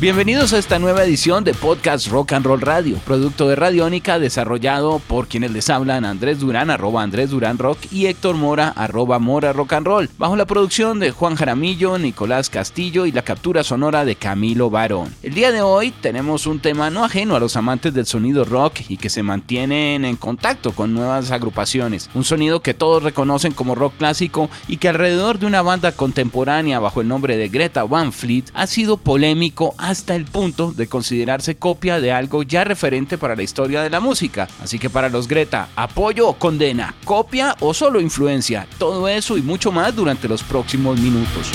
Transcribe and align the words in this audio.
Bienvenidos 0.00 0.52
a 0.52 0.58
esta 0.58 0.78
nueva 0.78 1.02
edición 1.02 1.42
de 1.42 1.54
Podcast 1.54 2.06
Rock 2.06 2.34
and 2.34 2.46
Roll 2.46 2.60
Radio, 2.60 2.98
producto 3.04 3.48
de 3.48 3.56
Radiónica 3.56 4.20
desarrollado 4.20 5.00
por 5.00 5.26
quienes 5.26 5.50
les 5.50 5.68
hablan 5.70 6.04
Andrés 6.04 6.38
Durán, 6.38 6.70
arroba 6.70 7.02
Andrés 7.02 7.30
Durán 7.30 7.58
Rock 7.58 7.80
y 7.90 8.06
Héctor 8.06 8.36
Mora, 8.36 8.68
arroba 8.68 9.18
Mora 9.18 9.52
Rock 9.52 9.72
and 9.72 9.86
Roll, 9.88 10.08
bajo 10.16 10.36
la 10.36 10.46
producción 10.46 11.00
de 11.00 11.10
Juan 11.10 11.34
Jaramillo, 11.34 11.98
Nicolás 11.98 12.48
Castillo 12.48 13.06
y 13.06 13.12
la 13.12 13.22
captura 13.22 13.64
sonora 13.64 14.04
de 14.04 14.14
Camilo 14.14 14.70
Barón. 14.70 15.12
El 15.24 15.34
día 15.34 15.50
de 15.50 15.62
hoy 15.62 15.90
tenemos 15.90 16.46
un 16.46 16.60
tema 16.60 16.90
no 16.90 17.04
ajeno 17.04 17.34
a 17.34 17.40
los 17.40 17.56
amantes 17.56 17.92
del 17.92 18.06
sonido 18.06 18.44
rock 18.44 18.82
y 18.88 18.98
que 18.98 19.10
se 19.10 19.24
mantienen 19.24 20.04
en 20.04 20.14
contacto 20.14 20.70
con 20.70 20.94
nuevas 20.94 21.32
agrupaciones, 21.32 22.08
un 22.14 22.22
sonido 22.22 22.62
que 22.62 22.72
todos 22.72 23.02
reconocen 23.02 23.52
como 23.52 23.74
rock 23.74 23.94
clásico 23.98 24.48
y 24.68 24.76
que 24.76 24.90
alrededor 24.90 25.40
de 25.40 25.46
una 25.46 25.62
banda 25.62 25.90
contemporánea 25.90 26.78
bajo 26.78 27.00
el 27.00 27.08
nombre 27.08 27.36
de 27.36 27.48
Greta 27.48 27.82
Van 27.82 28.12
Fleet 28.12 28.44
ha 28.54 28.68
sido 28.68 28.96
polémico 28.96 29.74
hasta 29.88 30.14
el 30.14 30.26
punto 30.26 30.72
de 30.72 30.86
considerarse 30.86 31.56
copia 31.56 31.98
de 31.98 32.12
algo 32.12 32.42
ya 32.42 32.62
referente 32.62 33.16
para 33.16 33.34
la 33.34 33.42
historia 33.42 33.82
de 33.82 33.88
la 33.88 34.00
música. 34.00 34.46
Así 34.62 34.78
que 34.78 34.90
para 34.90 35.08
los 35.08 35.26
Greta, 35.26 35.70
apoyo 35.76 36.28
o 36.28 36.34
condena, 36.34 36.94
copia 37.06 37.56
o 37.60 37.72
solo 37.72 37.98
influencia, 37.98 38.66
todo 38.76 39.08
eso 39.08 39.38
y 39.38 39.42
mucho 39.42 39.72
más 39.72 39.96
durante 39.96 40.28
los 40.28 40.42
próximos 40.42 41.00
minutos. 41.00 41.50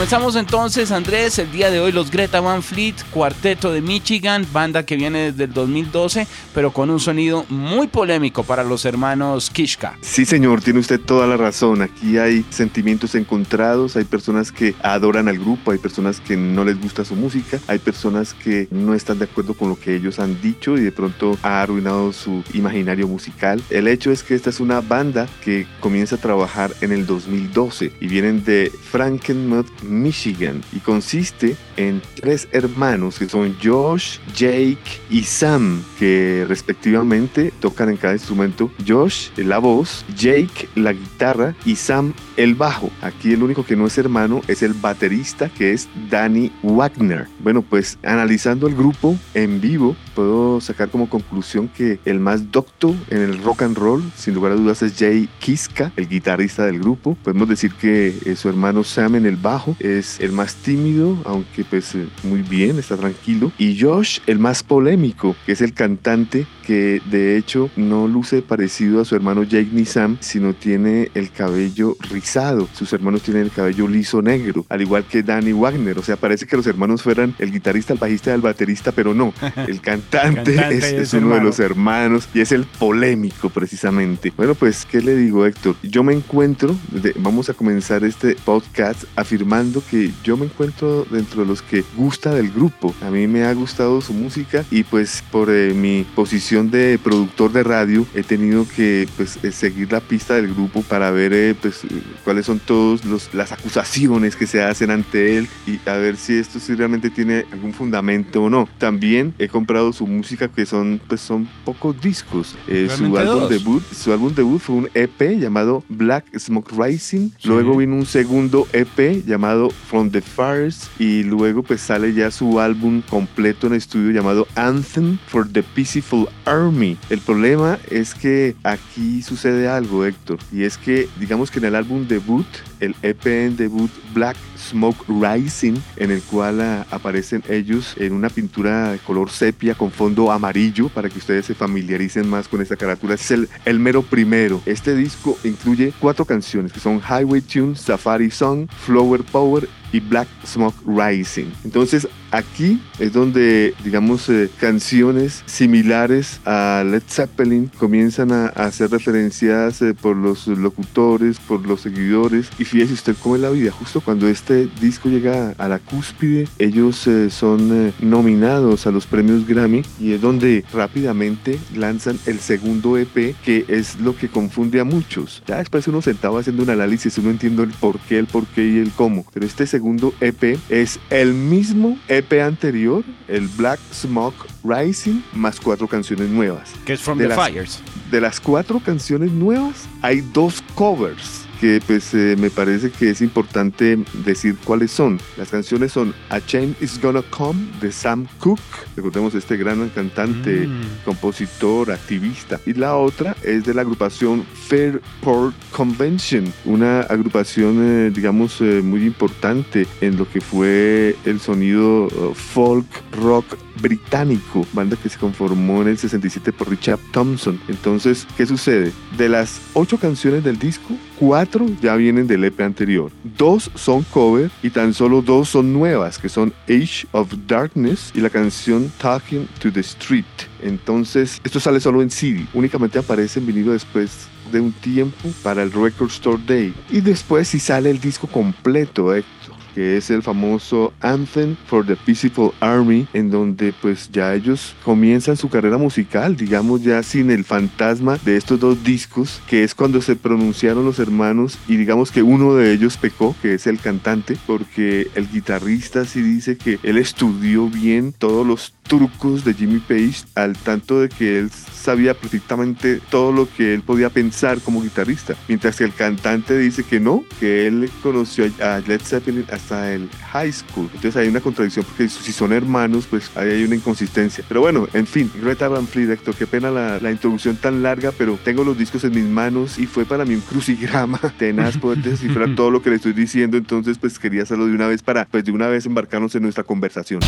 Comenzamos 0.00 0.34
entonces, 0.36 0.92
Andrés, 0.92 1.38
el 1.38 1.52
día 1.52 1.70
de 1.70 1.78
hoy 1.78 1.92
los 1.92 2.10
Greta 2.10 2.40
Van 2.40 2.62
Fleet, 2.62 2.94
cuarteto 3.10 3.70
de 3.70 3.82
Michigan, 3.82 4.46
banda 4.50 4.86
que 4.86 4.96
viene 4.96 5.30
desde 5.30 5.44
el 5.44 5.52
2012, 5.52 6.26
pero 6.54 6.72
con 6.72 6.88
un 6.88 6.98
sonido 6.98 7.44
muy 7.50 7.86
polémico 7.86 8.42
para 8.42 8.64
los 8.64 8.86
hermanos 8.86 9.50
Kishka. 9.50 9.98
Sí, 10.00 10.24
señor, 10.24 10.62
tiene 10.62 10.78
usted 10.78 10.98
toda 10.98 11.26
la 11.26 11.36
razón. 11.36 11.82
Aquí 11.82 12.16
hay 12.16 12.46
sentimientos 12.48 13.14
encontrados, 13.14 13.94
hay 13.96 14.04
personas 14.04 14.52
que 14.52 14.74
adoran 14.82 15.28
al 15.28 15.38
grupo, 15.38 15.70
hay 15.70 15.76
personas 15.76 16.18
que 16.18 16.34
no 16.34 16.64
les 16.64 16.80
gusta 16.80 17.04
su 17.04 17.14
música, 17.14 17.60
hay 17.66 17.78
personas 17.78 18.32
que 18.32 18.68
no 18.70 18.94
están 18.94 19.18
de 19.18 19.26
acuerdo 19.26 19.52
con 19.52 19.68
lo 19.68 19.78
que 19.78 19.94
ellos 19.94 20.18
han 20.18 20.40
dicho 20.40 20.78
y 20.78 20.80
de 20.80 20.92
pronto 20.92 21.36
ha 21.42 21.60
arruinado 21.60 22.14
su 22.14 22.42
imaginario 22.54 23.06
musical. 23.06 23.62
El 23.68 23.86
hecho 23.86 24.10
es 24.10 24.22
que 24.22 24.34
esta 24.34 24.48
es 24.48 24.60
una 24.60 24.80
banda 24.80 25.28
que 25.44 25.66
comienza 25.80 26.16
a 26.16 26.18
trabajar 26.18 26.72
en 26.80 26.90
el 26.92 27.04
2012 27.04 27.92
y 28.00 28.06
vienen 28.06 28.42
de 28.44 28.72
Frankenmuth, 28.90 29.68
Michigan 29.90 30.62
y 30.72 30.78
consiste 30.78 31.56
en 31.76 32.00
tres 32.14 32.48
hermanos 32.52 33.18
que 33.18 33.28
son 33.28 33.56
Josh, 33.62 34.18
Jake 34.34 34.78
y 35.10 35.22
Sam, 35.22 35.82
que 35.98 36.44
respectivamente 36.48 37.52
tocan 37.60 37.90
en 37.90 37.96
cada 37.96 38.14
instrumento. 38.14 38.70
Josh 38.86 39.28
la 39.36 39.58
voz, 39.58 40.04
Jake 40.16 40.68
la 40.74 40.92
guitarra 40.92 41.54
y 41.64 41.76
Sam 41.76 42.12
el 42.36 42.54
bajo. 42.54 42.90
Aquí 43.02 43.32
el 43.32 43.42
único 43.42 43.64
que 43.64 43.76
no 43.76 43.86
es 43.86 43.98
hermano 43.98 44.40
es 44.48 44.62
el 44.62 44.72
baterista 44.74 45.48
que 45.48 45.72
es 45.72 45.88
Danny 46.10 46.52
Wagner. 46.62 47.26
Bueno, 47.40 47.62
pues 47.62 47.98
analizando 48.02 48.66
el 48.66 48.74
grupo 48.74 49.16
en 49.34 49.60
vivo, 49.60 49.96
puedo 50.14 50.60
sacar 50.60 50.90
como 50.90 51.08
conclusión 51.08 51.68
que 51.68 51.98
el 52.04 52.20
más 52.20 52.50
docto 52.50 52.94
en 53.08 53.22
el 53.22 53.42
rock 53.42 53.62
and 53.62 53.76
roll, 53.76 54.02
sin 54.16 54.34
lugar 54.34 54.52
a 54.52 54.56
dudas, 54.56 54.82
es 54.82 54.94
Jay 54.98 55.28
Kiska, 55.38 55.92
el 55.96 56.08
guitarrista 56.08 56.64
del 56.66 56.78
grupo. 56.78 57.16
Podemos 57.22 57.48
decir 57.48 57.72
que 57.74 58.14
eh, 58.24 58.36
su 58.36 58.48
hermano 58.48 58.84
Sam 58.84 59.16
en 59.16 59.26
el 59.26 59.36
bajo 59.36 59.69
es 59.78 60.20
el 60.20 60.32
más 60.32 60.54
tímido, 60.54 61.18
aunque 61.24 61.64
pues 61.64 61.94
muy 62.22 62.42
bien, 62.42 62.78
está 62.78 62.96
tranquilo. 62.96 63.52
Y 63.58 63.80
Josh, 63.80 64.20
el 64.26 64.38
más 64.38 64.62
polémico, 64.62 65.36
que 65.46 65.52
es 65.52 65.60
el 65.60 65.72
cantante 65.72 66.46
que 66.70 67.02
de 67.10 67.36
hecho 67.36 67.68
no 67.74 68.06
luce 68.06 68.42
parecido 68.42 69.00
a 69.00 69.04
su 69.04 69.16
hermano 69.16 69.42
Jake 69.42 69.70
ni 69.72 69.84
Sam, 69.84 70.18
sino 70.20 70.54
tiene 70.54 71.10
el 71.14 71.32
cabello 71.32 71.96
rizado. 72.12 72.68
Sus 72.74 72.92
hermanos 72.92 73.22
tienen 73.22 73.42
el 73.42 73.50
cabello 73.50 73.88
liso 73.88 74.22
negro, 74.22 74.64
al 74.68 74.80
igual 74.80 75.02
que 75.02 75.24
Danny 75.24 75.50
Wagner. 75.50 75.98
O 75.98 76.02
sea, 76.04 76.14
parece 76.14 76.46
que 76.46 76.56
los 76.56 76.68
hermanos 76.68 77.02
fueran 77.02 77.34
el 77.40 77.50
guitarrista, 77.50 77.92
el 77.92 77.98
bajista 77.98 78.30
y 78.30 78.34
el 78.34 78.40
baterista, 78.40 78.92
pero 78.92 79.14
no. 79.14 79.34
El 79.66 79.80
cantante, 79.80 80.56
es, 80.96 81.12
uno 81.12 81.34
de 81.34 81.40
los 81.40 81.58
hermanos 81.58 82.28
y 82.34 82.40
es 82.40 82.52
el 82.52 82.64
polémico 82.64 83.50
precisamente. 83.50 84.32
Bueno, 84.36 84.54
pues, 84.54 84.86
¿qué 84.86 85.00
le 85.00 85.16
digo, 85.16 85.46
Héctor? 85.46 85.74
Yo 85.82 86.04
me 86.04 86.14
encuentro, 86.14 86.76
vamos 87.16 87.50
a 87.50 87.54
comenzar 87.54 88.04
este 88.04 88.36
podcast 88.44 89.04
afirmando 89.16 89.82
que 89.90 90.12
yo 90.22 90.36
me 90.36 90.46
encuentro 90.46 91.04
dentro 91.10 91.42
de 91.42 91.48
los 91.48 91.62
que 91.62 91.84
gusta 91.96 92.32
del 92.32 92.50
grupo. 92.50 92.94
A 93.02 93.10
mí 93.10 93.26
me 93.26 93.44
ha 93.44 93.52
gustado 93.54 94.00
su 94.00 94.12
música 94.12 94.64
y 94.70 94.84
pues 94.84 95.24
por 95.30 95.50
eh, 95.50 95.74
mi 95.74 96.06
posición 96.14 96.59
de 96.68 96.98
productor 97.02 97.52
de 97.52 97.62
radio 97.62 98.06
he 98.14 98.22
tenido 98.22 98.66
que 98.76 99.08
pues 99.16 99.38
eh, 99.42 99.52
seguir 99.52 99.92
la 99.92 100.00
pista 100.00 100.34
del 100.34 100.52
grupo 100.52 100.82
para 100.82 101.10
ver 101.10 101.32
eh, 101.32 101.54
pues 101.60 101.82
cuáles 102.24 102.46
son 102.46 102.58
todas 102.58 103.32
las 103.32 103.52
acusaciones 103.52 104.36
que 104.36 104.46
se 104.46 104.62
hacen 104.62 104.90
ante 104.90 105.38
él 105.38 105.48
y 105.66 105.78
a 105.88 105.94
ver 105.94 106.16
si 106.16 106.34
esto 106.34 106.58
sí 106.58 106.74
realmente 106.74 107.08
tiene 107.10 107.46
algún 107.52 107.72
fundamento 107.72 108.42
o 108.42 108.50
no. 108.50 108.68
También 108.78 109.34
he 109.38 109.48
comprado 109.48 109.92
su 109.92 110.06
música 110.06 110.48
que 110.48 110.66
son 110.66 111.00
pues 111.08 111.20
son 111.20 111.48
pocos 111.64 112.00
discos. 112.00 112.56
su 112.96 113.16
álbum 113.16 113.48
debut, 113.48 113.82
su 113.92 114.12
álbum 114.12 114.34
debut 114.34 114.60
fue 114.60 114.76
un 114.76 114.90
EP 114.94 115.38
llamado 115.38 115.84
Black 115.88 116.26
Smoke 116.36 116.72
Rising. 116.76 117.30
Luego 117.44 117.76
vino 117.76 117.94
un 117.94 118.06
segundo 118.06 118.66
EP 118.72 119.24
llamado 119.24 119.70
From 119.70 120.10
the 120.10 120.20
Fires 120.20 120.90
y 120.98 121.22
luego 121.22 121.62
pues 121.62 121.80
sale 121.80 122.12
ya 122.12 122.30
su 122.30 122.60
álbum 122.60 123.02
completo 123.02 123.66
en 123.66 123.74
estudio 123.74 124.10
llamado 124.10 124.46
Anthem 124.56 125.18
for 125.26 125.48
the 125.50 125.62
Peaceful 125.62 126.28
Army. 126.50 126.96
El 127.10 127.20
problema 127.20 127.78
es 127.90 128.14
que 128.14 128.56
aquí 128.64 129.22
sucede 129.22 129.68
algo, 129.68 130.04
Héctor, 130.04 130.38
y 130.52 130.64
es 130.64 130.76
que 130.76 131.08
digamos 131.18 131.50
que 131.50 131.60
en 131.60 131.66
el 131.66 131.76
álbum 131.76 132.08
debut, 132.08 132.46
el 132.80 132.94
EP 133.02 133.26
en 133.26 133.56
debut 133.56 133.90
Black 134.12 134.36
Smoke 134.58 135.04
Rising, 135.08 135.74
en 135.96 136.10
el 136.10 136.22
cual 136.22 136.60
ah, 136.60 136.86
aparecen 136.90 137.42
ellos 137.48 137.94
en 137.98 138.12
una 138.12 138.28
pintura 138.28 138.92
de 138.92 138.98
color 138.98 139.30
sepia 139.30 139.74
con 139.74 139.90
fondo 139.90 140.30
amarillo, 140.30 140.88
para 140.88 141.08
que 141.08 141.18
ustedes 141.18 141.46
se 141.46 141.54
familiaricen 141.54 142.28
más 142.28 142.48
con 142.48 142.60
esta 142.60 142.76
carátula. 142.76 143.14
Es 143.14 143.30
el, 143.30 143.48
el 143.64 143.78
mero 143.78 144.02
primero. 144.02 144.62
Este 144.66 144.94
disco 144.94 145.38
incluye 145.44 145.92
cuatro 145.98 146.24
canciones 146.24 146.72
que 146.72 146.80
son 146.80 147.00
Highway 147.00 147.40
Tune, 147.40 147.76
Safari 147.76 148.30
Song, 148.30 148.68
Flower 148.84 149.22
Power 149.24 149.68
y 149.92 150.00
Black 150.00 150.28
Smoke 150.44 150.76
Rising. 150.86 151.50
Entonces 151.64 152.08
aquí 152.30 152.80
es 152.98 153.12
donde, 153.12 153.74
digamos, 153.82 154.28
eh, 154.28 154.48
canciones 154.58 155.42
similares 155.46 156.40
a 156.44 156.84
Led 156.86 157.02
Zeppelin 157.08 157.70
comienzan 157.78 158.30
a, 158.32 158.70
ser 158.70 158.90
referenciadas 158.90 159.82
eh, 159.82 159.94
por 159.94 160.16
los 160.16 160.46
locutores, 160.46 161.38
por 161.40 161.66
los 161.66 161.80
seguidores. 161.80 162.50
Y 162.58 162.64
fíjese 162.70 162.94
usted 162.94 163.16
cómo 163.20 163.34
es 163.34 163.42
la 163.42 163.50
vida. 163.50 163.72
Justo 163.72 164.00
cuando 164.00 164.28
este 164.28 164.68
disco 164.80 165.08
llega 165.08 165.54
a 165.58 165.68
la 165.68 165.80
cúspide, 165.80 166.46
ellos 166.58 167.06
eh, 167.08 167.28
son 167.28 167.92
nominados 168.00 168.86
a 168.86 168.92
los 168.92 169.06
premios 169.06 169.46
Grammy 169.46 169.82
y 169.98 170.12
es 170.12 170.20
donde 170.20 170.64
rápidamente 170.72 171.58
lanzan 171.74 172.18
el 172.26 172.38
segundo 172.38 172.96
EP, 172.96 173.34
que 173.44 173.64
es 173.68 173.98
lo 173.98 174.16
que 174.16 174.28
confunde 174.28 174.78
a 174.78 174.84
muchos. 174.84 175.42
Ya 175.46 175.58
después 175.58 175.88
uno 175.88 176.00
sentado 176.00 176.38
haciendo 176.38 176.62
un 176.62 176.70
análisis, 176.70 177.18
uno 177.18 177.30
entiende 177.30 177.64
el 177.64 177.70
por 177.70 177.98
qué, 177.98 178.18
el 178.18 178.26
por 178.26 178.46
qué 178.46 178.66
y 178.66 178.78
el 178.78 178.92
cómo. 178.92 179.26
Pero 179.32 179.46
este 179.46 179.66
segundo 179.66 180.14
EP 180.20 180.58
es 180.68 181.00
el 181.10 181.34
mismo 181.34 181.98
EP 182.06 182.40
anterior, 182.40 183.04
el 183.26 183.48
Black 183.48 183.80
Smoke 183.92 184.46
Rising, 184.62 185.22
más 185.34 185.58
cuatro 185.58 185.88
canciones 185.88 186.28
nuevas. 186.28 186.70
Que 186.84 186.92
es 186.92 187.00
From 187.00 187.18
the 187.18 187.28
Fires. 187.30 187.82
De 188.12 188.20
las 188.20 188.38
cuatro 188.38 188.80
canciones 188.80 189.32
nuevas, 189.32 189.88
hay 190.02 190.20
dos 190.20 190.62
covers 190.76 191.49
que 191.60 191.80
pues 191.86 192.14
eh, 192.14 192.36
me 192.38 192.50
parece 192.50 192.90
que 192.90 193.10
es 193.10 193.20
importante 193.20 193.98
decir 194.24 194.56
cuáles 194.64 194.90
son. 194.90 195.20
Las 195.36 195.50
canciones 195.50 195.92
son 195.92 196.14
A 196.30 196.40
Chain 196.40 196.74
Is 196.80 197.00
Gonna 197.00 197.22
Come 197.22 197.60
de 197.80 197.92
Sam 197.92 198.26
Cooke, 198.38 198.60
recordemos 198.96 199.34
este 199.34 199.56
gran 199.56 199.88
cantante, 199.90 200.66
mm. 200.66 201.04
compositor, 201.04 201.92
activista. 201.92 202.60
Y 202.66 202.72
la 202.74 202.96
otra 202.96 203.36
es 203.42 203.64
de 203.64 203.74
la 203.74 203.82
agrupación 203.82 204.44
Fairport 204.68 205.54
Convention, 205.70 206.52
una 206.64 207.00
agrupación 207.00 207.76
eh, 207.80 208.10
digamos 208.10 208.60
eh, 208.60 208.80
muy 208.82 209.04
importante 209.04 209.86
en 210.00 210.16
lo 210.16 210.28
que 210.28 210.40
fue 210.40 211.16
el 211.24 211.40
sonido 211.40 212.08
folk 212.34 212.86
rock 213.12 213.56
británico, 213.80 214.66
banda 214.72 214.96
que 214.96 215.08
se 215.08 215.18
conformó 215.18 215.82
en 215.82 215.88
el 215.88 215.98
67 215.98 216.52
por 216.52 216.70
Richard 216.70 216.98
Thompson. 217.12 217.60
Entonces, 217.68 218.26
¿qué 218.36 218.46
sucede? 218.46 218.92
De 219.16 219.28
las 219.28 219.60
ocho 219.74 219.98
canciones 219.98 220.44
del 220.44 220.58
disco, 220.58 220.94
cuatro 221.18 221.66
ya 221.80 221.96
vienen 221.96 222.26
del 222.26 222.44
EP 222.44 222.60
anterior. 222.60 223.10
Dos 223.36 223.70
son 223.74 224.02
cover 224.04 224.50
y 224.62 224.70
tan 224.70 224.94
solo 224.94 225.22
dos 225.22 225.48
son 225.48 225.72
nuevas, 225.72 226.18
que 226.18 226.28
son 226.28 226.52
Age 226.68 227.06
of 227.12 227.32
Darkness 227.46 228.12
y 228.14 228.20
la 228.20 228.30
canción 228.30 228.90
Talking 228.98 229.46
to 229.60 229.72
the 229.72 229.80
Street. 229.80 230.24
Entonces, 230.62 231.40
esto 231.44 231.60
sale 231.60 231.80
solo 231.80 232.02
en 232.02 232.10
CD, 232.10 232.46
únicamente 232.52 232.98
aparece 232.98 233.40
en 233.40 233.50
después 233.50 234.28
de 234.50 234.60
un 234.60 234.72
tiempo 234.72 235.28
para 235.42 235.62
el 235.62 235.72
Record 235.72 236.10
Store 236.10 236.42
Day. 236.46 236.74
Y 236.90 237.00
después 237.00 237.48
si 237.48 237.58
sale 237.58 237.90
el 237.90 238.00
disco 238.00 238.26
completo, 238.26 239.14
Héctor 239.14 239.39
que 239.74 239.96
es 239.96 240.10
el 240.10 240.22
famoso 240.22 240.92
Anthem 241.00 241.56
for 241.66 241.86
the 241.86 241.96
Peaceful 241.96 242.52
Army, 242.60 243.06
en 243.12 243.30
donde 243.30 243.72
pues 243.80 244.10
ya 244.12 244.34
ellos 244.34 244.74
comienzan 244.84 245.36
su 245.36 245.48
carrera 245.48 245.78
musical, 245.78 246.36
digamos 246.36 246.82
ya 246.82 247.02
sin 247.02 247.30
el 247.30 247.44
fantasma 247.44 248.18
de 248.24 248.36
estos 248.36 248.60
dos 248.60 248.82
discos, 248.84 249.40
que 249.48 249.64
es 249.64 249.74
cuando 249.74 250.00
se 250.02 250.16
pronunciaron 250.16 250.84
los 250.84 250.98
hermanos 250.98 251.58
y 251.68 251.76
digamos 251.76 252.10
que 252.10 252.22
uno 252.22 252.54
de 252.54 252.72
ellos 252.72 252.96
pecó, 252.96 253.34
que 253.42 253.54
es 253.54 253.66
el 253.66 253.78
cantante, 253.78 254.36
porque 254.46 255.10
el 255.14 255.30
guitarrista 255.30 256.04
sí 256.04 256.22
dice 256.22 256.56
que 256.56 256.78
él 256.82 256.98
estudió 256.98 257.68
bien 257.68 258.12
todos 258.12 258.46
los 258.46 258.74
trucos 258.82 259.44
de 259.44 259.54
Jimmy 259.54 259.78
Page 259.78 260.24
al 260.34 260.56
tanto 260.56 261.00
de 261.00 261.08
que 261.08 261.38
él 261.38 261.50
sabía 261.50 262.12
perfectamente 262.14 263.00
todo 263.10 263.32
lo 263.32 263.48
que 263.48 263.72
él 263.74 263.82
podía 263.82 264.10
pensar 264.10 264.60
como 264.60 264.82
guitarrista, 264.82 265.36
mientras 265.48 265.76
que 265.76 265.84
el 265.84 265.94
cantante 265.94 266.58
dice 266.58 266.82
que 266.82 267.00
no, 267.00 267.24
que 267.38 267.66
él 267.66 267.90
conoció 268.02 268.50
a 268.60 268.80
Led 268.86 269.00
Zeppelin 269.00 269.46
hasta 269.60 269.92
el 269.92 270.08
high 270.32 270.52
school. 270.52 270.88
Entonces 270.94 271.16
hay 271.16 271.28
una 271.28 271.40
contradicción 271.40 271.84
porque 271.84 272.08
si 272.08 272.32
son 272.32 272.52
hermanos, 272.52 273.06
pues 273.08 273.30
ahí 273.36 273.50
hay 273.50 273.64
una 273.64 273.76
inconsistencia. 273.76 274.44
Pero 274.48 274.60
bueno, 274.60 274.88
en 274.92 275.06
fin, 275.06 275.30
Greta 275.40 275.68
Van 275.68 275.86
Fleet, 275.86 276.10
Héctor, 276.10 276.34
qué 276.34 276.46
pena 276.46 276.70
la, 276.70 276.98
la 277.00 277.10
introducción 277.10 277.56
tan 277.56 277.82
larga, 277.82 278.12
pero 278.16 278.38
tengo 278.42 278.64
los 278.64 278.76
discos 278.76 279.04
en 279.04 279.14
mis 279.14 279.24
manos 279.24 279.78
y 279.78 279.86
fue 279.86 280.04
para 280.04 280.24
mí 280.24 280.34
un 280.34 280.40
crucigrama 280.40 281.18
tenaz 281.38 281.78
poder 281.78 282.02
descifrar 282.02 282.54
todo 282.56 282.70
lo 282.70 282.82
que 282.82 282.90
le 282.90 282.96
estoy 282.96 283.12
diciendo, 283.12 283.56
entonces 283.56 283.98
pues 283.98 284.18
quería 284.18 284.42
hacerlo 284.42 284.66
de 284.66 284.74
una 284.74 284.86
vez 284.86 285.02
para 285.02 285.26
pues 285.26 285.44
de 285.44 285.52
una 285.52 285.68
vez 285.68 285.86
embarcarnos 285.86 286.34
en 286.34 286.42
nuestra 286.42 286.64
conversación. 286.64 287.20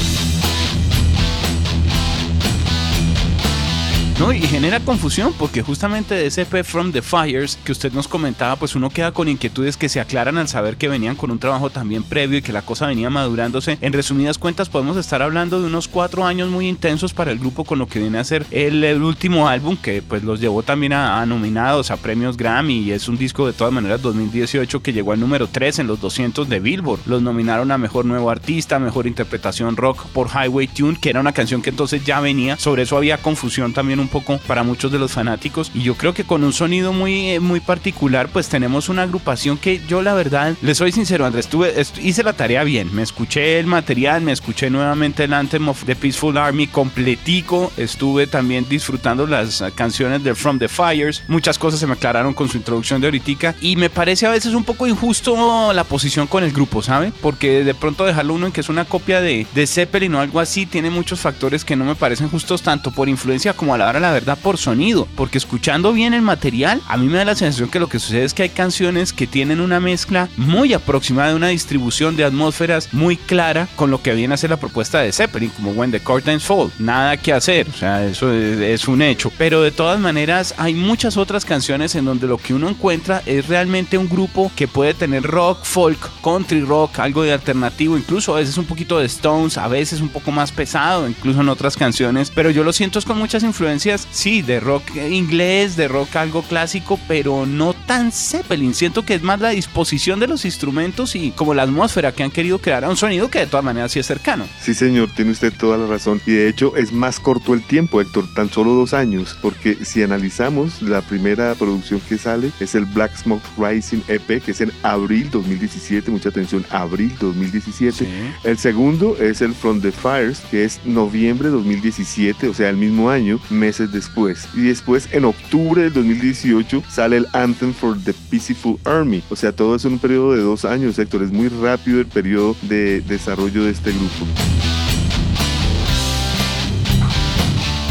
¿No? 4.23 4.33
Y 4.33 4.41
genera 4.41 4.79
confusión 4.79 5.33
porque 5.37 5.63
justamente 5.63 6.15
de 6.15 6.27
ese 6.27 6.43
EP 6.43 6.65
From 6.65 6.93
the 6.93 7.03
Fires 7.03 7.59
que 7.65 7.73
usted 7.73 7.93
nos 7.93 8.07
comentaba, 8.07 8.55
pues 8.55 8.77
uno 8.77 8.89
queda 8.89 9.11
con 9.11 9.29
inquietudes 9.29 9.77
que 9.77 9.89
se 9.89 10.01
aclaran 10.01 10.39
al 10.39 10.47
saber 10.47 10.77
que 10.77 10.89
venían 10.89 11.17
con 11.17 11.33
un 11.33 11.41
trabajo 11.41 11.71
también 11.71 12.05
previo 12.05 12.39
y 12.39 12.43
que 12.43 12.53
la 12.53 12.63
cosa 12.63 12.87
venía 12.87 13.11
madurándose. 13.11 13.79
En 13.81 13.93
resumidas 13.93 14.39
cuentas, 14.39 14.69
podemos 14.69 14.97
estar 14.97 15.23
hablando 15.23 15.61
de 15.61 15.67
unos 15.67 15.89
cuatro 15.89 16.25
años 16.25 16.51
muy 16.51 16.69
intensos 16.69 17.13
para 17.13 17.33
el 17.33 17.41
grupo 17.41 17.65
con 17.65 17.81
lo 17.81 17.89
que 17.89 17.99
viene 17.99 18.19
a 18.19 18.25
ser 18.25 18.47
el, 18.51 19.03
último 19.03 19.49
álbum 19.49 19.77
que 19.77 20.03
pues 20.03 20.23
los 20.23 20.41
llevó 20.41 20.63
también 20.63 20.93
a, 20.93 21.25
nominados 21.27 21.91
a 21.91 21.97
premios 21.97 22.37
Grammy 22.37 22.79
y 22.79 22.93
es 22.93 23.09
un 23.09 23.19
disco 23.19 23.47
de 23.47 23.53
todas 23.53 23.73
maneras 23.73 24.03
2018 24.03 24.83
que 24.83 24.93
llegó 24.93 25.13
al 25.13 25.21
número 25.21 25.49
3 25.49 25.81
en 25.81 25.87
los 25.89 26.01
200 26.01 26.49
de 26.49 26.61
Billboard. 26.61 27.01
Los 27.07 27.23
nominaron 27.23 27.73
a 27.73 27.79
Mejor 27.79 28.05
Nuevo 28.05 28.31
Artista, 28.31 28.79
Mejor 28.79 29.09
Interpretación 29.09 29.77
Rock 29.77 30.07
por 30.13 30.29
Highway 30.29 30.69
Tune, 30.69 30.99
que 31.01 31.11
era 31.11 31.19
una 31.19 31.33
canción 31.33 31.61
que 31.61 31.71
entonces 31.71 32.05
ya 32.05 32.21
venía. 32.21 32.57
Sobre 32.57 32.83
eso 32.83 32.97
había 32.97 33.19
confusión 33.19 33.73
también 33.73 33.99
un 33.99 34.12
poco 34.13 34.39
para 34.47 34.63
muchos 34.63 34.93
de 34.93 34.99
los 34.99 35.13
fanáticos. 35.13 35.73
Y 35.75 35.83
yo 35.83 35.95
creo 35.97 36.15
que 36.15 36.25
con 36.25 36.45
un 36.45 36.53
sonido 36.53 36.93
muy, 36.93 37.31
eh, 37.31 37.41
muy 37.41 37.61
particular 37.61 38.29
pues 38.29 38.49
tenemos 38.49 38.89
una 38.89 39.03
agrupación 39.03 39.59
que 39.59 39.81
yo 39.89 40.03
la 40.03 40.15
verdad, 40.15 40.55
le 40.63 40.75
soy 40.75 40.93
sincero 40.93 41.27
Andrés, 41.27 41.47
estuve, 41.47 41.75
hice 42.03 42.23
la 42.23 42.35
tarea 42.35 42.63
bien, 42.63 42.95
me 42.95 43.03
escuché 43.03 43.59
el 43.59 43.67
material, 43.67 44.23
me 44.23 44.33
escuché 44.33 44.71
nuevamente 44.71 45.25
el 45.25 45.33
Anthem 45.33 45.69
of 45.69 45.85
the 45.85 45.97
Peaceful 45.97 46.37
Army 46.37 46.67
completico, 46.69 47.73
estuve 47.77 48.27
también 48.27 48.67
disfrutando 48.69 49.27
las 49.27 49.65
canciones 49.75 50.23
de 50.23 50.35
From 50.35 50.59
the 50.59 50.69
Fires, 50.69 51.23
muchas 51.29 51.59
cosas 51.59 51.81
se 51.81 51.87
me 51.87 51.95
aclararon 51.95 52.35
con 52.35 52.49
su 52.49 52.59
introducción 52.59 53.01
de 53.01 53.07
ahorita. 53.07 53.23
Y 53.61 53.77
me 53.77 53.89
parece 53.89 54.27
a 54.27 54.31
veces 54.31 54.55
un 54.55 54.65
poco 54.65 54.87
injusto 54.87 55.73
la 55.73 55.85
posición 55.85 56.27
con 56.27 56.43
el 56.45 56.53
grupo, 56.53 56.83
¿sabe? 56.83 57.13
Porque 57.21 57.65
de 57.65 57.75
pronto 57.75 58.05
dejarlo 58.05 58.35
uno 58.35 58.47
en 58.47 58.53
que 58.53 58.61
es 58.61 58.69
una 58.69 58.85
copia 58.85 59.21
de, 59.21 59.47
de 59.55 59.67
Zeppelin 59.67 60.15
o 60.15 60.21
algo 60.21 60.41
así 60.41 60.67
tiene 60.67 60.91
muchos 60.91 61.21
factores 61.21 61.65
que 61.65 61.77
no 61.77 61.85
me 61.85 61.95
parecen 61.95 62.29
justos 62.29 62.63
tanto 62.63 62.91
por 62.91 63.09
influencia 63.09 63.55
como 63.55 63.75
a 63.75 63.79
la 63.79 63.89
hora 63.89 64.01
la 64.03 64.13
verdad 64.13 64.37
por 64.37 64.59
sonido, 64.59 65.09
porque 65.17 65.39
escuchando 65.39 65.93
bien 65.93 66.13
el 66.13 66.23
material, 66.23 66.83
a 66.89 66.97
mí 66.97 67.07
me 67.07 67.19
da 67.19 67.25
la 67.25 67.35
sensación 67.35 67.71
que 67.71 67.81
lo 67.81 67.89
que 67.89 67.99
sucede 67.99 68.25
es 68.25 68.35
que 68.35 68.43
hay 68.43 68.49
canciones 68.51 69.13
que 69.13 69.27
tienen 69.27 69.61
una 69.61 69.81
mezcla 69.81 70.29
muy 70.37 70.75
aproximada 70.75 71.31
de 71.31 71.37
una 71.37 71.49
distribución 71.49 72.17
de 72.17 72.25
atmósferas 72.25 72.93
muy 72.93 73.17
clara 73.17 73.69
con 73.77 73.91
lo 73.91 74.03
que 74.03 74.13
viene 74.13 74.35
a 74.35 74.37
ser 74.37 74.51
la 74.51 74.59
propuesta 74.59 75.01
de 75.01 75.13
Zeppelin, 75.13 75.51
como 75.51 75.71
When 75.71 75.93
the 75.93 76.01
Curtains 76.01 76.43
Fall. 76.43 76.71
Nada 76.79 77.17
que 77.17 77.33
hacer, 77.33 77.69
o 77.69 77.73
sea, 77.73 78.05
eso 78.05 78.33
es, 78.33 78.89
un 78.89 79.01
hecho. 79.01 79.33
Pero 79.39 79.63
de 79.63 79.71
todas 79.71 80.01
maneras, 80.01 80.55
hay 80.59 80.75
muchas 80.75 81.17
otras 81.17 81.45
canciones 81.45 81.95
en 81.95 82.05
donde 82.05 82.27
lo 82.27 82.39
que 82.39 82.55
uno 82.55 82.69
encuentra 82.69 83.23
es 83.25 83.47
realmente 83.47 83.97
un 83.97 84.09
grupo 84.09 84.51
que 84.57 84.67
puede 84.67 84.95
tener 84.95 85.23
rock, 85.23 85.63
folk, 85.63 86.11
country 86.23 86.63
rock, 86.63 86.99
algo 86.99 87.23
de 87.23 87.33
alternativo, 87.33 87.97
incluso 87.97 88.35
a 88.35 88.41
veces 88.41 88.59
un 88.59 88.65
poquito 88.65 88.99
de 88.99 89.07
Stones, 89.07 89.57
a 89.57 89.69
veces 89.69 90.01
un 90.01 90.09
poco 90.09 90.33
más 90.33 90.51
pesado, 90.51 91.09
incluso 91.09 91.41
en 91.41 91.49
otras 91.49 91.77
canciones. 91.77 92.33
Pero 92.35 92.51
yo 92.51 92.65
lo 92.65 92.73
siento 92.73 92.99
es 92.99 93.05
con 93.05 93.19
muchas 93.19 93.45
influencias, 93.45 93.82
sí, 94.11 94.43
de 94.43 94.61
rock 94.61 94.97
inglés, 94.97 95.77
de 95.77 95.89
rock 95.89 96.17
algo 96.17 96.43
clásico, 96.43 96.99
pero 97.09 97.47
no 97.47 97.75
tan 97.75 98.13
Zeppelin. 98.13 98.75
Siento 98.75 99.05
que 99.05 99.15
es 99.15 99.23
más 99.23 99.41
la 99.41 99.51
disposición 99.51 100.21
de 100.21 100.29
los 100.29 100.45
instrumentos 100.45 101.15
y 101.17 101.33
como 101.33 101.55
la 101.55 101.63
atmósfera 101.63 102.13
que 102.13 102.23
han 102.23 102.31
querido 102.31 102.59
crear 102.59 102.85
a 102.85 102.89
un 102.89 102.97
sonido 102.97 103.29
que 103.29 103.41
de 103.41 103.47
todas 103.47 103.65
maneras 103.65 103.93
sí 103.93 103.99
es 103.99 104.07
cercano. 104.07 104.47
Sí, 104.61 104.75
señor, 104.75 105.11
tiene 105.15 105.33
usted 105.33 105.53
toda 105.53 105.79
la 105.79 105.87
razón. 105.87 106.21
Y 106.27 106.33
de 106.33 106.49
hecho 106.49 106.77
es 106.77 106.93
más 106.93 107.19
corto 107.19 107.55
el 107.55 107.63
tiempo, 107.63 108.01
Héctor, 108.01 108.33
tan 108.35 108.51
solo 108.51 108.73
dos 108.73 108.95
años, 108.95 109.37
porque 109.41 109.85
si 109.85 110.03
analizamos 110.03 110.83
la 110.83 111.01
primera 111.03 111.55
producción 111.55 112.01
que 112.09 112.19
sale 112.19 112.53
es 112.61 112.75
el 112.75 112.85
Black 112.85 113.17
Smoke 113.17 113.43
Rising 113.59 114.03
EP, 114.09 114.43
que 114.43 114.53
es 114.53 114.61
en 114.61 114.73
abril 114.83 115.31
2017, 115.31 116.11
mucha 116.11 116.29
atención, 116.29 116.65
abril 116.71 117.13
2017. 117.19 118.07
El 118.45 118.59
segundo 118.59 119.17
es 119.19 119.41
el 119.43 119.55
From 119.55 119.81
the 119.81 119.93
Fires, 119.93 120.41
que 120.51 120.65
es 120.65 120.81
noviembre 120.85 121.49
2017, 121.49 122.49
o 122.49 122.55
sea, 122.55 122.71
el 122.71 122.77
mismo 122.77 123.11
año, 123.11 123.41
meses 123.73 123.91
después 123.91 124.49
y 124.53 124.65
después 124.65 125.09
en 125.13 125.25
octubre 125.25 125.85
del 125.85 125.95
2018 125.95 126.83
sale 126.91 127.17
el 127.17 127.27
Anthem 127.33 127.73
for 127.73 127.97
the 128.05 128.13
Peaceful 128.31 128.79
Army. 128.85 129.23
O 129.31 129.37
sea, 129.37 129.53
todo 129.53 129.75
es 129.77 129.85
un 129.87 129.99
periodo 129.99 130.35
de 130.35 130.43
dos 130.43 130.67
años, 130.67 130.99
Héctor. 130.99 131.23
Es 131.23 131.33
muy 131.33 131.49
rápido 131.49 132.01
el 132.01 132.07
periodo 132.07 132.55
de 132.63 133.01
desarrollo 133.01 133.65
de 133.65 133.71
este 133.71 133.91
grupo. 133.91 134.27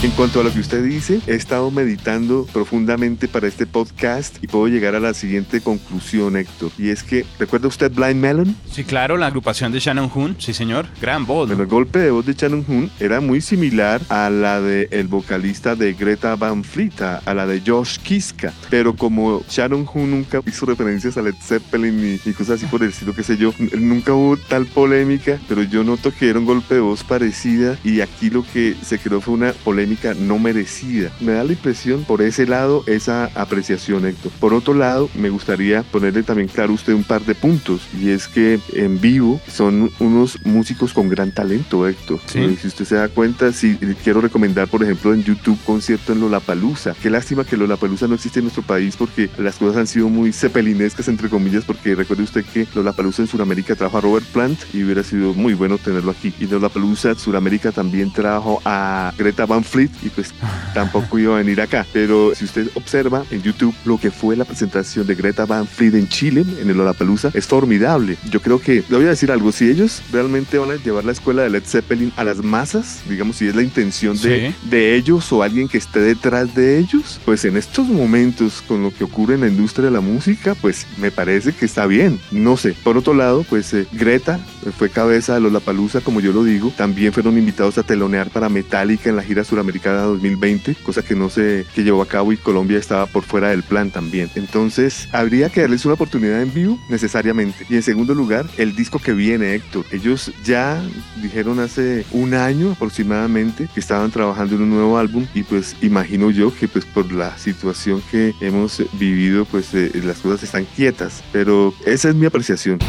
En 0.04 0.10
cuanto 0.10 0.40
a 0.40 0.44
lo 0.44 0.52
que 0.52 0.60
usted 0.60 0.84
dice, 0.84 1.22
he 1.28 1.36
estado 1.36 1.70
meditando 1.70 2.48
profundamente 2.52 3.28
para 3.28 3.48
este 3.48 3.68
podcast 3.68 4.44
y 4.44 4.48
puedo 4.48 4.68
llegar 4.68 4.96
a 4.96 5.00
la 5.00 5.14
siguiente 5.14 5.62
conclusión, 5.62 6.38
Héctor. 6.38 6.72
Y 6.80 6.90
es 6.90 7.04
que, 7.04 7.24
¿recuerda 7.38 7.68
usted 7.68 7.92
Blind 7.92 8.16
Melon? 8.16 8.56
Sí, 8.72 8.84
claro, 8.84 9.16
la 9.16 9.28
agrupación 9.28 9.72
de 9.72 9.80
Shannon 9.80 10.10
Hoon, 10.12 10.38
sí 10.40 10.56
señor, 10.56 10.88
gran 11.00 11.28
voz. 11.28 11.50
Bueno, 11.50 11.62
el 11.62 11.70
golpe 11.70 12.00
de 12.00 12.10
voz 12.10 12.26
de 12.26 12.34
Shannon 12.34 12.66
Hoon 12.68 12.90
era 13.00 13.22
muy 13.22 13.42
similar 13.42 14.02
a 14.10 14.32
la 14.32 14.60
del 14.60 14.88
el 14.90 15.08
vocalista 15.08 15.76
de 15.76 15.94
Greta 15.94 16.36
Van 16.36 16.64
Fleet, 16.64 17.00
a 17.00 17.34
la 17.36 17.46
de 17.46 17.62
Josh 17.64 18.00
Kiska. 18.00 18.54
Pero 18.72 18.96
como 18.96 19.44
Shannon 19.48 19.86
Hoon 19.86 20.10
nunca 20.10 20.42
hizo 20.48 20.66
referencias 20.66 21.16
a 21.18 21.22
Led 21.22 21.36
Zeppelin 21.40 22.20
y, 22.26 22.32
cosas 22.34 22.56
así 22.56 22.66
por 22.66 22.82
el 22.82 22.90
estilo, 22.90 23.14
qué 23.14 23.22
sé 23.22 23.38
yo, 23.38 23.54
nunca 23.78 24.16
hubo 24.16 24.36
tal 24.36 24.66
polémica, 24.66 25.40
pero 25.48 25.62
yo 25.62 25.84
noto 25.84 26.12
que 26.12 26.28
era 26.28 26.40
un 26.40 26.46
golpe 26.46 26.74
de 26.74 26.82
voz 26.82 27.04
parecida 27.04 27.78
y 27.84 28.02
aquí 28.02 28.32
lo 28.32 28.44
que 28.44 28.76
se 28.82 28.98
creó 28.98 29.22
fue 29.22 29.36
una 29.36 29.54
polémica 29.54 29.91
no 30.20 30.40
merecida. 30.40 31.12
Me 31.20 31.34
da 31.34 31.44
la 31.44 31.54
impresión 31.54 32.04
por 32.04 32.22
ese 32.22 32.46
lado 32.46 32.84
esa 32.88 33.26
apreciación, 33.36 34.06
Héctor. 34.06 34.32
Por 34.40 34.54
otro 34.54 34.74
lado, 34.74 35.10
me 35.16 35.30
gustaría 35.30 35.84
ponerle 35.84 36.24
también 36.24 36.48
claro 36.48 36.72
a 36.72 36.76
usted 36.76 36.94
un 36.94 37.04
par 37.04 37.24
de 37.26 37.36
puntos 37.36 37.82
y 38.00 38.10
es 38.10 38.28
que 38.28 38.60
en 38.74 39.00
vivo 39.00 39.42
son 39.48 39.92
unos 40.00 40.44
músicos 40.46 40.94
con 40.94 41.10
gran 41.10 41.34
talento, 41.34 41.88
Héctor. 41.88 42.20
Eh, 42.34 42.58
si 42.60 42.68
usted 42.68 42.86
se 42.86 42.96
da 42.96 43.10
cuenta, 43.10 43.52
si 43.52 43.76
quiero 44.04 44.22
recomendar, 44.22 44.68
por 44.68 44.84
ejemplo, 44.84 45.14
en 45.14 45.24
YouTube 45.24 45.60
concierto 45.66 46.14
en 46.14 46.22
Lollapalooza. 46.22 46.94
Qué 47.02 47.10
lástima 47.10 47.44
que 47.44 47.58
Lollapalooza 47.58 48.08
no 48.08 48.16
existe 48.16 48.40
en 48.40 48.46
nuestro 48.46 48.64
país 48.64 48.96
porque 48.96 49.30
las 49.38 49.56
cosas 49.56 49.78
han 49.78 49.88
sido 49.88 50.10
muy 50.10 50.34
cepelinescas, 50.34 51.08
entre 51.08 51.30
comillas, 51.30 51.64
porque 51.66 51.96
recuerde 51.96 52.24
usted 52.24 52.46
que 52.46 52.68
Lollapalooza 52.74 53.24
en 53.24 53.28
Sudamérica 53.28 53.76
trajo 53.76 53.98
a 53.98 54.02
Robert 54.02 54.26
Plant 54.28 54.60
y 54.74 54.84
hubiera 54.84 55.04
sido 55.04 55.34
muy 55.34 55.54
bueno 55.54 55.78
tenerlo 55.78 56.12
aquí. 56.12 56.34
Y 56.40 56.48
Lollapalooza 56.48 57.16
Sudamérica 57.16 57.72
también 57.72 58.12
trajo 58.12 58.62
a 58.66 59.14
Greta 59.18 59.46
Van 59.46 59.64
Fleet 59.64 59.81
Fleet 59.88 59.92
y 60.04 60.10
pues 60.10 60.34
tampoco 60.74 61.20
iba 61.20 61.36
a 61.36 61.38
venir 61.38 61.62
acá. 61.62 61.86
Pero 61.94 62.34
si 62.36 62.46
usted 62.46 62.70
observa 62.76 63.24
en 63.32 63.42
YouTube 63.42 63.76
lo 63.86 63.98
que 63.98 64.12
fue 64.12 64.36
la 64.36 64.46
presentación 64.46 65.08
de 65.08 65.16
Greta 65.16 65.46
Van 65.46 65.68
Fleet 65.68 65.96
en 65.96 66.08
Chile, 66.08 66.46
en 66.60 66.70
el 66.70 66.78
Lollapalooza, 66.78 67.32
es 67.34 67.48
formidable. 67.48 68.18
Yo 68.30 68.42
creo 68.42 68.60
que, 68.60 68.84
le 68.88 68.98
voy 68.98 69.06
a 69.06 69.10
decir 69.10 69.32
algo, 69.32 69.52
si 69.52 69.70
ellos 69.70 70.02
realmente 70.12 70.58
van 70.58 70.72
a 70.72 70.76
llevar 70.76 71.06
la 71.06 71.12
escuela 71.12 71.44
de 71.44 71.50
Led 71.50 71.64
Zeppelin 71.66 72.12
a 72.16 72.24
las 72.24 72.38
masas, 72.38 73.02
digamos, 73.08 73.38
si 73.38 73.48
es 73.48 73.56
la 73.56 73.64
intención 73.64 74.18
de, 74.18 74.54
de 74.70 74.96
ellos 74.96 75.32
o 75.32 75.44
alguien 75.44 75.68
que 75.68 75.78
esté 75.78 76.00
detrás 76.00 76.54
de 76.56 76.80
ellos, 76.80 77.20
pues 77.26 77.46
en 77.46 77.58
estos 77.58 77.88
momentos 77.88 78.64
con 78.68 78.84
lo 78.84 78.94
que 78.94 79.04
ocurre 79.04 79.36
en 79.36 79.42
la 79.42 79.48
industria 79.48 79.86
de 79.86 79.92
la 79.92 80.02
música, 80.02 80.56
pues 80.56 80.88
me 80.98 81.12
parece 81.12 81.54
que 81.54 81.66
está 81.66 81.86
bien. 81.86 82.20
No 82.32 82.58
sé. 82.58 82.76
Por 82.84 82.98
otro 82.98 83.14
lado, 83.14 83.46
pues 83.50 83.74
eh, 83.74 83.88
Greta 83.92 84.40
fue 84.78 84.90
cabeza 84.90 85.34
de 85.34 85.42
Lollapalooza, 85.42 86.02
como 86.02 86.20
yo 86.20 86.32
lo 86.32 86.44
digo. 86.44 86.72
También 86.76 87.14
fueron 87.14 87.38
invitados 87.38 87.78
a 87.78 87.84
telonear 87.84 88.30
para 88.30 88.50
Metallica 88.50 89.10
en 89.10 89.16
la 89.16 89.24
gira 89.24 89.44
suramericana 89.44 89.71
2020, 89.80 90.76
cosa 90.84 91.02
que 91.02 91.16
no 91.16 91.30
se 91.30 91.66
que 91.74 91.84
llevó 91.84 92.02
a 92.02 92.08
cabo 92.08 92.32
y 92.32 92.38
Colombia 92.38 92.78
estaba 92.78 93.06
por 93.06 93.24
fuera 93.24 93.50
del 93.50 93.64
plan 93.64 93.92
también. 93.92 94.30
Entonces, 94.36 95.08
habría 95.12 95.50
que 95.50 95.62
darles 95.62 95.86
una 95.86 95.96
oportunidad 95.96 96.42
en 96.42 96.54
vivo 96.54 96.80
necesariamente. 96.90 97.66
Y 97.70 97.76
en 97.76 97.84
segundo 97.84 98.14
lugar, 98.14 98.46
el 98.58 98.76
disco 98.76 99.00
que 99.00 99.14
viene, 99.14 99.56
Héctor. 99.56 99.86
Ellos 99.92 100.32
ya 100.44 100.82
dijeron 101.22 101.60
hace 101.60 102.06
un 102.12 102.34
año 102.34 102.72
aproximadamente 102.72 103.68
que 103.74 103.80
estaban 103.80 104.12
trabajando 104.12 104.56
en 104.56 104.64
un 104.64 104.70
nuevo 104.70 104.98
álbum 104.98 105.26
y 105.34 105.44
pues 105.44 105.76
imagino 105.82 106.32
yo 106.32 106.54
que 106.56 106.68
pues 106.68 106.86
por 106.86 107.12
la 107.12 107.38
situación 107.38 108.02
que 108.12 108.34
hemos 108.42 108.84
vivido 108.94 109.46
pues 109.46 109.74
eh, 109.74 109.92
las 110.04 110.20
cosas 110.20 110.44
están 110.44 110.66
quietas, 110.76 111.24
pero 111.32 111.74
esa 111.86 112.10
es 112.10 112.16
mi 112.16 112.26
apreciación. 112.26 112.80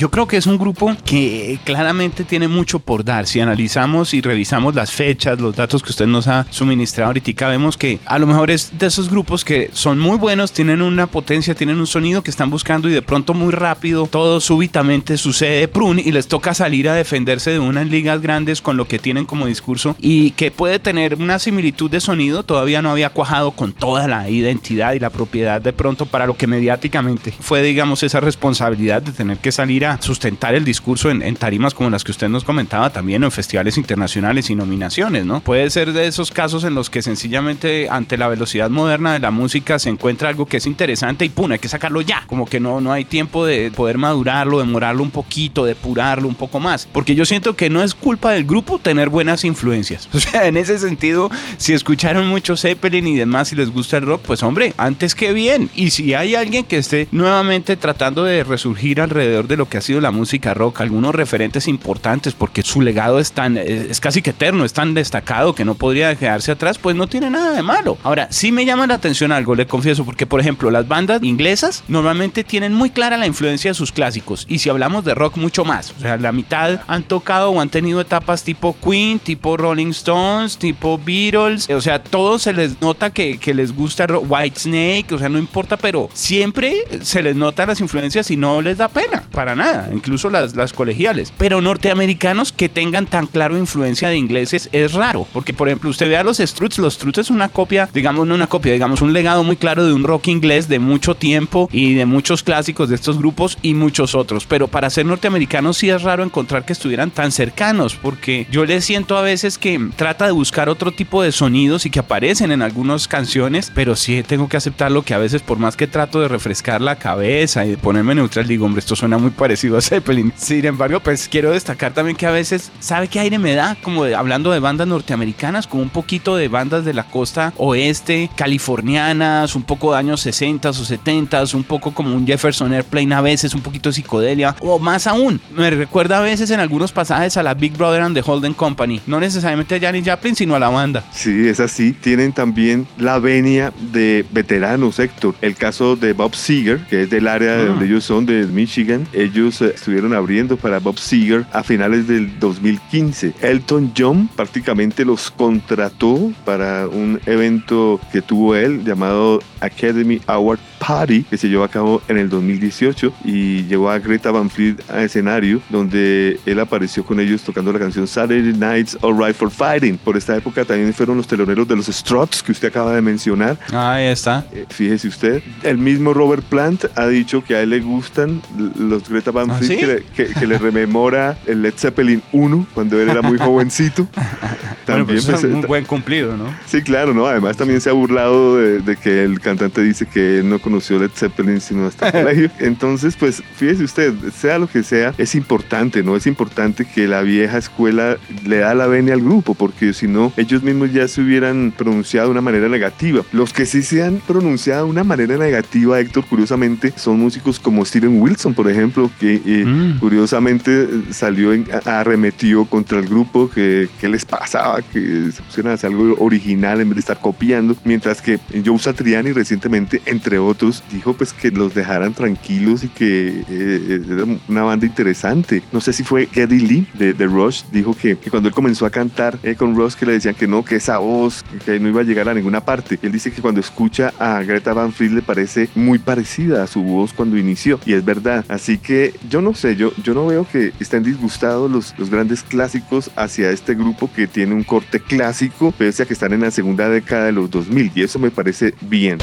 Yo 0.00 0.10
creo 0.10 0.26
que 0.26 0.38
es 0.38 0.46
un 0.46 0.56
grupo 0.56 0.96
que 1.04 1.58
claramente 1.62 2.24
tiene 2.24 2.48
mucho 2.48 2.78
por 2.78 3.04
dar. 3.04 3.26
Si 3.26 3.38
analizamos 3.38 4.14
y 4.14 4.22
revisamos 4.22 4.74
las 4.74 4.92
fechas, 4.92 5.38
los 5.38 5.54
datos 5.54 5.82
que 5.82 5.90
usted 5.90 6.06
nos 6.06 6.26
ha 6.26 6.46
suministrado 6.48 7.08
ahorita, 7.08 7.48
vemos 7.48 7.76
que 7.76 7.98
a 8.06 8.18
lo 8.18 8.26
mejor 8.26 8.50
es 8.50 8.78
de 8.78 8.86
esos 8.86 9.10
grupos 9.10 9.44
que 9.44 9.68
son 9.74 9.98
muy 9.98 10.16
buenos, 10.16 10.52
tienen 10.52 10.80
una 10.80 11.06
potencia, 11.06 11.54
tienen 11.54 11.78
un 11.80 11.86
sonido 11.86 12.22
que 12.22 12.30
están 12.30 12.48
buscando 12.48 12.88
y 12.88 12.92
de 12.92 13.02
pronto 13.02 13.34
muy 13.34 13.52
rápido 13.52 14.06
todo 14.06 14.40
súbitamente 14.40 15.18
sucede 15.18 15.68
prun 15.68 15.98
y 15.98 16.12
les 16.12 16.28
toca 16.28 16.54
salir 16.54 16.88
a 16.88 16.94
defenderse 16.94 17.50
de 17.50 17.58
unas 17.58 17.86
ligas 17.86 18.22
grandes 18.22 18.62
con 18.62 18.78
lo 18.78 18.88
que 18.88 18.98
tienen 18.98 19.26
como 19.26 19.44
discurso 19.44 19.96
y 20.00 20.30
que 20.30 20.50
puede 20.50 20.78
tener 20.78 21.16
una 21.16 21.38
similitud 21.38 21.90
de 21.90 22.00
sonido, 22.00 22.42
todavía 22.42 22.80
no 22.80 22.90
había 22.90 23.10
cuajado 23.10 23.50
con 23.50 23.74
toda 23.74 24.08
la 24.08 24.30
identidad 24.30 24.94
y 24.94 24.98
la 24.98 25.10
propiedad 25.10 25.60
de 25.60 25.74
pronto 25.74 26.06
para 26.06 26.26
lo 26.26 26.38
que 26.38 26.46
mediáticamente 26.46 27.34
fue 27.38 27.60
digamos 27.60 28.02
esa 28.02 28.20
responsabilidad 28.20 29.02
de 29.02 29.12
tener 29.12 29.36
que 29.36 29.52
salir 29.52 29.84
a 29.84 29.89
sustentar 30.00 30.54
el 30.54 30.64
discurso 30.64 31.10
en, 31.10 31.36
tarimas 31.36 31.74
como 31.74 31.90
las 31.90 32.04
que 32.04 32.10
usted 32.10 32.28
nos 32.28 32.44
comentaba 32.44 32.90
también 32.90 33.24
en 33.24 33.30
festivales 33.30 33.78
internacionales 33.78 34.50
y 34.50 34.54
nominaciones, 34.54 35.24
¿no? 35.24 35.40
Puede 35.40 35.70
ser 35.70 35.92
de 35.92 36.06
esos 36.06 36.30
casos 36.30 36.64
en 36.64 36.74
los 36.74 36.90
que 36.90 37.02
sencillamente 37.02 37.88
ante 37.90 38.18
la 38.18 38.28
velocidad 38.28 38.70
moderna 38.70 39.12
de 39.12 39.18
la 39.18 39.30
música 39.30 39.78
se 39.78 39.88
encuentra 39.88 40.28
algo 40.28 40.46
que 40.46 40.58
es 40.58 40.66
interesante 40.66 41.24
y 41.24 41.28
pum, 41.28 41.52
hay 41.52 41.58
que 41.58 41.68
sacarlo 41.68 42.00
ya, 42.00 42.24
como 42.26 42.46
que 42.46 42.60
no, 42.60 42.80
no 42.80 42.92
hay 42.92 43.04
tiempo 43.04 43.46
de 43.46 43.70
poder 43.70 43.98
madurarlo, 43.98 44.58
demorarlo 44.58 45.02
un 45.02 45.10
poquito, 45.10 45.64
depurarlo 45.64 46.28
un 46.28 46.34
poco 46.34 46.60
más, 46.60 46.86
porque 46.92 47.14
yo 47.14 47.24
siento 47.24 47.56
que 47.56 47.70
no 47.70 47.82
es 47.82 47.94
culpa 47.94 48.32
del 48.32 48.44
grupo 48.44 48.78
tener 48.78 49.08
buenas 49.08 49.44
influencias, 49.44 50.08
o 50.14 50.20
sea, 50.20 50.46
en 50.46 50.56
ese 50.56 50.78
sentido, 50.78 51.30
si 51.56 51.72
escucharon 51.72 52.26
mucho 52.26 52.56
Zeppelin 52.56 53.06
y 53.06 53.16
demás 53.16 53.52
y 53.52 53.56
les 53.56 53.70
gusta 53.70 53.96
el 53.96 54.06
rock, 54.06 54.22
pues 54.26 54.42
hombre, 54.42 54.74
antes 54.76 55.14
que 55.14 55.32
bien, 55.32 55.70
y 55.74 55.90
si 55.90 56.14
hay 56.14 56.34
alguien 56.34 56.64
que 56.64 56.78
esté 56.78 57.08
nuevamente 57.10 57.76
tratando 57.76 58.24
de 58.24 58.44
resurgir 58.44 59.00
alrededor 59.00 59.48
de 59.48 59.56
lo 59.56 59.68
que 59.68 59.78
ha 59.80 59.82
sido 59.82 60.00
la 60.00 60.10
música 60.10 60.52
rock, 60.52 60.82
algunos 60.82 61.14
referentes 61.14 61.66
importantes, 61.66 62.34
porque 62.34 62.62
su 62.62 62.82
legado 62.82 63.18
es 63.18 63.32
tan, 63.32 63.56
es 63.56 63.98
casi 63.98 64.20
que 64.20 64.30
eterno, 64.30 64.64
es 64.64 64.74
tan 64.74 64.92
destacado 64.92 65.54
que 65.54 65.64
no 65.64 65.74
podría 65.74 66.14
quedarse 66.14 66.52
atrás, 66.52 66.78
pues 66.78 66.94
no 66.94 67.06
tiene 67.06 67.30
nada 67.30 67.52
de 67.52 67.62
malo. 67.62 67.96
Ahora, 68.02 68.28
sí 68.30 68.52
me 68.52 68.66
llama 68.66 68.86
la 68.86 68.94
atención 68.94 69.32
algo, 69.32 69.54
le 69.54 69.66
confieso, 69.66 70.04
porque 70.04 70.26
por 70.26 70.38
ejemplo, 70.38 70.70
las 70.70 70.86
bandas 70.86 71.22
inglesas 71.22 71.82
normalmente 71.88 72.44
tienen 72.44 72.74
muy 72.74 72.90
clara 72.90 73.16
la 73.16 73.26
influencia 73.26 73.70
de 73.70 73.74
sus 73.74 73.90
clásicos, 73.90 74.44
y 74.48 74.58
si 74.58 74.68
hablamos 74.68 75.04
de 75.04 75.14
rock, 75.14 75.38
mucho 75.38 75.64
más. 75.64 75.94
O 75.96 76.00
sea, 76.00 76.18
la 76.18 76.32
mitad 76.32 76.80
han 76.86 77.02
tocado 77.02 77.50
o 77.50 77.60
han 77.60 77.70
tenido 77.70 78.02
etapas 78.02 78.44
tipo 78.44 78.76
Queen, 78.84 79.18
tipo 79.18 79.56
Rolling 79.56 79.90
Stones, 79.90 80.58
tipo 80.58 81.00
Beatles, 81.02 81.70
o 81.70 81.80
sea, 81.80 82.02
todos 82.02 82.42
se 82.42 82.52
les 82.52 82.80
nota 82.82 83.10
que, 83.10 83.38
que 83.38 83.54
les 83.54 83.74
gusta 83.74 84.06
White 84.06 84.60
Snake, 84.60 85.14
o 85.14 85.18
sea, 85.18 85.30
no 85.30 85.38
importa, 85.38 85.78
pero 85.78 86.10
siempre 86.12 86.84
se 87.00 87.22
les 87.22 87.34
nota 87.34 87.64
las 87.64 87.80
influencias 87.80 88.30
y 88.30 88.36
no 88.36 88.60
les 88.60 88.76
da 88.76 88.88
pena, 88.88 89.24
para 89.32 89.54
incluso 89.92 90.30
las, 90.30 90.56
las 90.56 90.72
colegiales. 90.72 91.32
Pero 91.36 91.60
norteamericanos 91.60 92.52
que 92.52 92.68
tengan 92.68 93.06
tan 93.06 93.26
claro 93.26 93.58
influencia 93.58 94.08
de 94.08 94.16
ingleses 94.16 94.68
es 94.72 94.92
raro, 94.92 95.26
porque 95.32 95.52
por 95.52 95.68
ejemplo 95.68 95.90
usted 95.90 96.08
ve 96.08 96.16
a 96.16 96.24
los 96.24 96.38
Struts, 96.38 96.78
los 96.78 96.94
Struts 96.94 97.18
es 97.18 97.30
una 97.30 97.48
copia, 97.48 97.88
digamos 97.92 98.26
no 98.26 98.34
una 98.34 98.46
copia, 98.46 98.72
digamos 98.72 99.02
un 99.02 99.12
legado 99.12 99.44
muy 99.44 99.56
claro 99.56 99.84
de 99.84 99.92
un 99.92 100.04
rock 100.04 100.28
inglés 100.28 100.68
de 100.68 100.78
mucho 100.78 101.14
tiempo 101.14 101.68
y 101.72 101.94
de 101.94 102.06
muchos 102.06 102.42
clásicos 102.42 102.88
de 102.88 102.94
estos 102.94 103.18
grupos 103.18 103.58
y 103.62 103.74
muchos 103.74 104.14
otros, 104.14 104.46
pero 104.46 104.68
para 104.68 104.90
ser 104.90 105.06
norteamericanos 105.06 105.76
sí 105.76 105.90
es 105.90 106.02
raro 106.02 106.22
encontrar 106.22 106.64
que 106.64 106.72
estuvieran 106.72 107.10
tan 107.10 107.32
cercanos, 107.32 107.94
porque 107.94 108.46
yo 108.50 108.64
le 108.64 108.80
siento 108.80 109.16
a 109.16 109.22
veces 109.22 109.58
que 109.58 109.80
trata 109.96 110.26
de 110.26 110.32
buscar 110.32 110.68
otro 110.68 110.92
tipo 110.92 111.22
de 111.22 111.32
sonidos 111.32 111.86
y 111.86 111.90
que 111.90 112.00
aparecen 112.00 112.52
en 112.52 112.62
algunas 112.62 113.08
canciones, 113.08 113.70
pero 113.74 113.96
sí 113.96 114.22
tengo 114.22 114.48
que 114.48 114.56
aceptarlo 114.56 115.02
que 115.02 115.14
a 115.14 115.18
veces 115.18 115.42
por 115.42 115.58
más 115.58 115.76
que 115.76 115.86
trato 115.86 116.20
de 116.20 116.28
refrescar 116.28 116.80
la 116.80 116.96
cabeza 116.96 117.64
y 117.66 117.70
de 117.70 117.76
ponerme 117.76 118.14
neutral, 118.14 118.46
digo, 118.46 118.66
hombre, 118.66 118.80
esto 118.80 118.96
suena 118.96 119.18
muy 119.18 119.30
parecido 119.30 119.49
a 119.50 119.80
Zeppelin. 119.80 120.32
Sin 120.36 120.64
embargo, 120.64 121.00
pues 121.00 121.28
quiero 121.28 121.50
destacar 121.50 121.92
también 121.92 122.16
que 122.16 122.26
a 122.26 122.30
veces, 122.30 122.70
¿sabe 122.80 123.08
qué 123.08 123.20
aire 123.20 123.38
me 123.38 123.54
da? 123.54 123.76
Como 123.82 124.04
hablando 124.04 124.52
de 124.52 124.60
bandas 124.60 124.86
norteamericanas, 124.86 125.66
como 125.66 125.82
un 125.82 125.90
poquito 125.90 126.36
de 126.36 126.48
bandas 126.48 126.84
de 126.84 126.94
la 126.94 127.04
costa 127.04 127.52
oeste, 127.56 128.30
californianas, 128.36 129.54
un 129.56 129.62
poco 129.62 129.92
de 129.92 129.98
años 129.98 130.20
60 130.20 130.70
o 130.70 130.72
70, 130.72 131.44
un 131.54 131.64
poco 131.64 131.92
como 131.92 132.14
un 132.14 132.26
Jefferson 132.26 132.72
Airplane 132.72 133.14
a 133.14 133.20
veces, 133.20 133.54
un 133.54 133.60
poquito 133.60 133.88
de 133.88 133.94
psicodelia, 133.94 134.54
o 134.60 134.78
más 134.78 135.06
aún, 135.06 135.40
me 135.54 135.70
recuerda 135.70 136.18
a 136.18 136.22
veces 136.22 136.50
en 136.50 136.60
algunos 136.60 136.92
pasajes 136.92 137.36
a 137.36 137.42
la 137.42 137.54
Big 137.54 137.76
Brother 137.76 138.02
and 138.02 138.14
the 138.14 138.22
Holden 138.24 138.54
Company, 138.54 139.00
no 139.06 139.18
necesariamente 139.18 139.74
a 139.74 139.80
Janis 139.80 140.08
Joplin, 140.08 140.36
sino 140.36 140.54
a 140.54 140.58
la 140.58 140.68
banda. 140.68 141.04
Sí, 141.12 141.48
es 141.48 141.60
así. 141.60 141.92
Tienen 141.92 142.32
también 142.32 142.86
la 142.98 143.18
venia 143.18 143.72
de 143.92 144.24
veteranos, 144.30 144.98
Héctor. 144.98 145.34
El 145.40 145.56
caso 145.56 145.96
de 145.96 146.12
Bob 146.12 146.34
Seger, 146.34 146.80
que 146.88 147.02
es 147.02 147.10
del 147.10 147.28
área 147.28 147.56
de 147.56 147.62
ah. 147.62 147.66
donde 147.66 147.86
ellos 147.86 148.04
son, 148.04 148.26
de 148.26 148.46
Michigan. 148.46 149.06
Ellos 149.12 149.39
estuvieron 149.48 150.14
abriendo 150.14 150.56
para 150.56 150.78
Bob 150.78 150.98
Seger 150.98 151.46
a 151.52 151.62
finales 151.62 152.06
del 152.06 152.38
2015. 152.38 153.34
Elton 153.40 153.92
John 153.96 154.28
prácticamente 154.36 155.04
los 155.04 155.30
contrató 155.30 156.32
para 156.44 156.86
un 156.88 157.20
evento 157.26 158.00
que 158.12 158.22
tuvo 158.22 158.54
él 158.54 158.84
llamado 158.84 159.40
Academy 159.60 160.20
Award 160.26 160.60
Party 160.80 161.22
que 161.24 161.36
se 161.36 161.48
llevó 161.48 161.64
a 161.64 161.68
cabo 161.68 162.02
en 162.08 162.16
el 162.16 162.28
2018 162.28 163.12
y 163.24 163.64
llevó 163.64 163.90
a 163.90 163.98
Greta 163.98 164.30
Van 164.30 164.50
Fleet 164.50 164.76
a 164.88 165.02
escenario 165.02 165.60
donde 165.68 166.40
él 166.46 166.58
apareció 166.58 167.04
con 167.04 167.20
ellos 167.20 167.42
tocando 167.42 167.72
la 167.72 167.78
canción 167.78 168.06
Saturday 168.06 168.52
Nights 168.52 168.98
Alright 169.02 169.36
for 169.36 169.50
Fighting. 169.50 169.98
Por 169.98 170.16
esta 170.16 170.36
época 170.36 170.64
también 170.64 170.92
fueron 170.94 171.16
los 171.16 171.26
teloneros 171.26 171.68
de 171.68 171.76
los 171.76 171.86
Struts 171.86 172.42
que 172.42 172.52
usted 172.52 172.68
acaba 172.68 172.94
de 172.94 173.02
mencionar. 173.02 173.58
Ahí 173.72 174.06
está. 174.06 174.44
Eh, 174.52 174.66
fíjese 174.68 175.08
usted, 175.08 175.42
el 175.62 175.78
mismo 175.78 176.14
Robert 176.14 176.44
Plant 176.44 176.86
ha 176.96 177.06
dicho 177.06 177.44
que 177.44 177.54
a 177.54 177.62
él 177.62 177.70
le 177.70 177.80
gustan 177.80 178.42
los 178.76 179.08
Greta 179.08 179.30
Van 179.30 179.50
¿Ah, 179.50 179.54
Fleet 179.54 180.04
que, 180.14 180.46
le 180.46 180.58
rememora 180.58 181.38
el 181.46 181.62
Led 181.62 181.74
Zeppelin 181.76 182.22
1 182.32 182.66
cuando 182.74 183.00
él 183.00 183.10
era 183.10 183.22
muy 183.22 183.38
jovencito. 183.38 184.08
También 184.86 185.22
pues, 185.24 185.28
es 185.28 185.44
un 185.44 185.62
buen 185.62 185.84
cumplido, 185.84 186.36
¿no? 186.36 186.46
Sí, 186.66 186.82
claro, 186.82 187.14
¿no? 187.14 187.26
Además 187.26 187.56
también 187.56 187.80
se 187.80 187.90
ha 187.90 187.92
burlado 187.92 188.56
de, 188.56 188.96
que 188.96 189.22
el 189.22 189.40
cantante 189.40 189.82
dice 189.82 190.06
que 190.06 190.38
él 190.38 190.48
no 190.48 190.58
conoció 190.70 191.00
Led 191.00 191.10
Zeppelin 191.12 191.60
sino 191.60 191.86
hasta 191.86 192.08
el 192.08 192.12
colegio. 192.24 192.50
Entonces, 192.60 193.16
pues 193.16 193.42
fíjese 193.56 193.84
usted, 193.84 194.14
sea 194.32 194.58
lo 194.58 194.68
que 194.68 194.82
sea, 194.82 195.12
es 195.18 195.34
importante, 195.34 196.02
¿no? 196.02 196.16
Es 196.16 196.26
importante 196.26 196.84
que 196.84 197.08
la 197.08 197.22
vieja 197.22 197.58
escuela 197.58 198.16
le 198.46 198.58
da 198.58 198.74
la 198.74 198.86
venia 198.86 199.14
al 199.14 199.20
grupo, 199.20 199.54
porque 199.54 199.92
si 199.92 200.06
no, 200.06 200.32
ellos 200.36 200.62
mismos 200.62 200.92
ya 200.92 201.08
se 201.08 201.20
hubieran 201.20 201.72
pronunciado 201.76 202.28
de 202.28 202.32
una 202.32 202.40
manera 202.40 202.68
negativa. 202.68 203.22
Los 203.32 203.52
que 203.52 203.66
sí 203.66 203.82
se 203.82 204.02
han 204.02 204.18
pronunciado 204.18 204.84
de 204.84 204.90
una 204.90 205.04
manera 205.04 205.36
negativa, 205.36 205.98
Héctor, 205.98 206.24
curiosamente, 206.26 206.92
son 206.96 207.18
músicos 207.18 207.58
como 207.58 207.84
Steven 207.84 208.20
Wilson, 208.20 208.54
por 208.54 208.70
ejemplo, 208.70 209.10
que 209.18 209.42
eh, 209.44 209.64
mm. 209.64 209.98
curiosamente 209.98 210.88
salió, 211.10 211.52
en, 211.52 211.66
arremetió 211.84 212.64
contra 212.64 212.98
el 213.00 213.08
grupo, 213.08 213.50
que, 213.50 213.88
que 214.00 214.08
les 214.08 214.24
pasaba, 214.24 214.82
que 214.82 215.32
se 215.32 215.42
pusieran 215.42 215.72
a 215.72 215.74
hacer 215.74 215.90
algo 215.90 216.14
original 216.20 216.80
en 216.80 216.90
vez 216.90 216.96
de 216.96 217.00
estar 217.00 217.20
copiando, 217.20 217.76
mientras 217.84 218.22
que 218.22 218.38
Joe 218.64 218.78
Satriani 218.78 219.32
recientemente, 219.32 220.00
entre 220.06 220.38
otros, 220.38 220.59
dijo 220.90 221.14
pues 221.14 221.32
que 221.32 221.50
los 221.50 221.74
dejaran 221.74 222.12
tranquilos 222.14 222.84
y 222.84 222.88
que 222.88 223.44
eh, 223.48 224.02
era 224.08 224.24
una 224.48 224.62
banda 224.62 224.86
interesante. 224.86 225.62
No 225.72 225.80
sé 225.80 225.92
si 225.92 226.04
fue 226.04 226.26
Geddy 226.26 226.60
Lee 226.60 226.86
de, 226.94 227.12
de 227.12 227.26
Rush, 227.26 227.62
dijo 227.72 227.94
que, 227.94 228.18
que 228.18 228.30
cuando 228.30 228.48
él 228.48 228.54
comenzó 228.54 228.86
a 228.86 228.90
cantar 228.90 229.38
eh, 229.42 229.54
con 229.54 229.74
Rush 229.74 229.94
que 229.94 230.06
le 230.06 230.12
decían 230.12 230.34
que 230.34 230.46
no, 230.46 230.64
que 230.64 230.76
esa 230.76 230.98
voz, 230.98 231.44
que 231.64 231.80
no 231.80 231.88
iba 231.88 232.00
a 232.00 232.04
llegar 232.04 232.28
a 232.28 232.34
ninguna 232.34 232.60
parte. 232.64 232.98
Él 233.02 233.12
dice 233.12 233.32
que 233.32 233.40
cuando 233.40 233.60
escucha 233.60 234.12
a 234.18 234.42
Greta 234.42 234.74
Van 234.74 234.92
Fleet 234.92 235.12
le 235.12 235.22
parece 235.22 235.68
muy 235.74 235.98
parecida 235.98 236.62
a 236.62 236.66
su 236.66 236.82
voz 236.82 237.12
cuando 237.12 237.38
inició 237.38 237.80
y 237.86 237.94
es 237.94 238.04
verdad. 238.04 238.44
Así 238.48 238.78
que 238.78 239.14
yo 239.28 239.40
no 239.40 239.54
sé, 239.54 239.76
yo, 239.76 239.92
yo 240.02 240.14
no 240.14 240.26
veo 240.26 240.46
que 240.50 240.72
estén 240.80 241.02
disgustados 241.02 241.70
los, 241.70 241.94
los 241.98 242.10
grandes 242.10 242.42
clásicos 242.42 243.10
hacia 243.16 243.50
este 243.50 243.74
grupo 243.74 244.10
que 244.12 244.26
tiene 244.26 244.54
un 244.54 244.64
corte 244.64 245.00
clásico, 245.00 245.72
pese 245.72 246.02
a 246.02 246.06
que 246.06 246.12
están 246.12 246.32
en 246.32 246.42
la 246.42 246.50
segunda 246.50 246.88
década 246.88 247.26
de 247.26 247.32
los 247.32 247.50
2000 247.50 247.92
y 247.94 248.02
eso 248.02 248.18
me 248.18 248.30
parece 248.30 248.74
bien. 248.80 249.18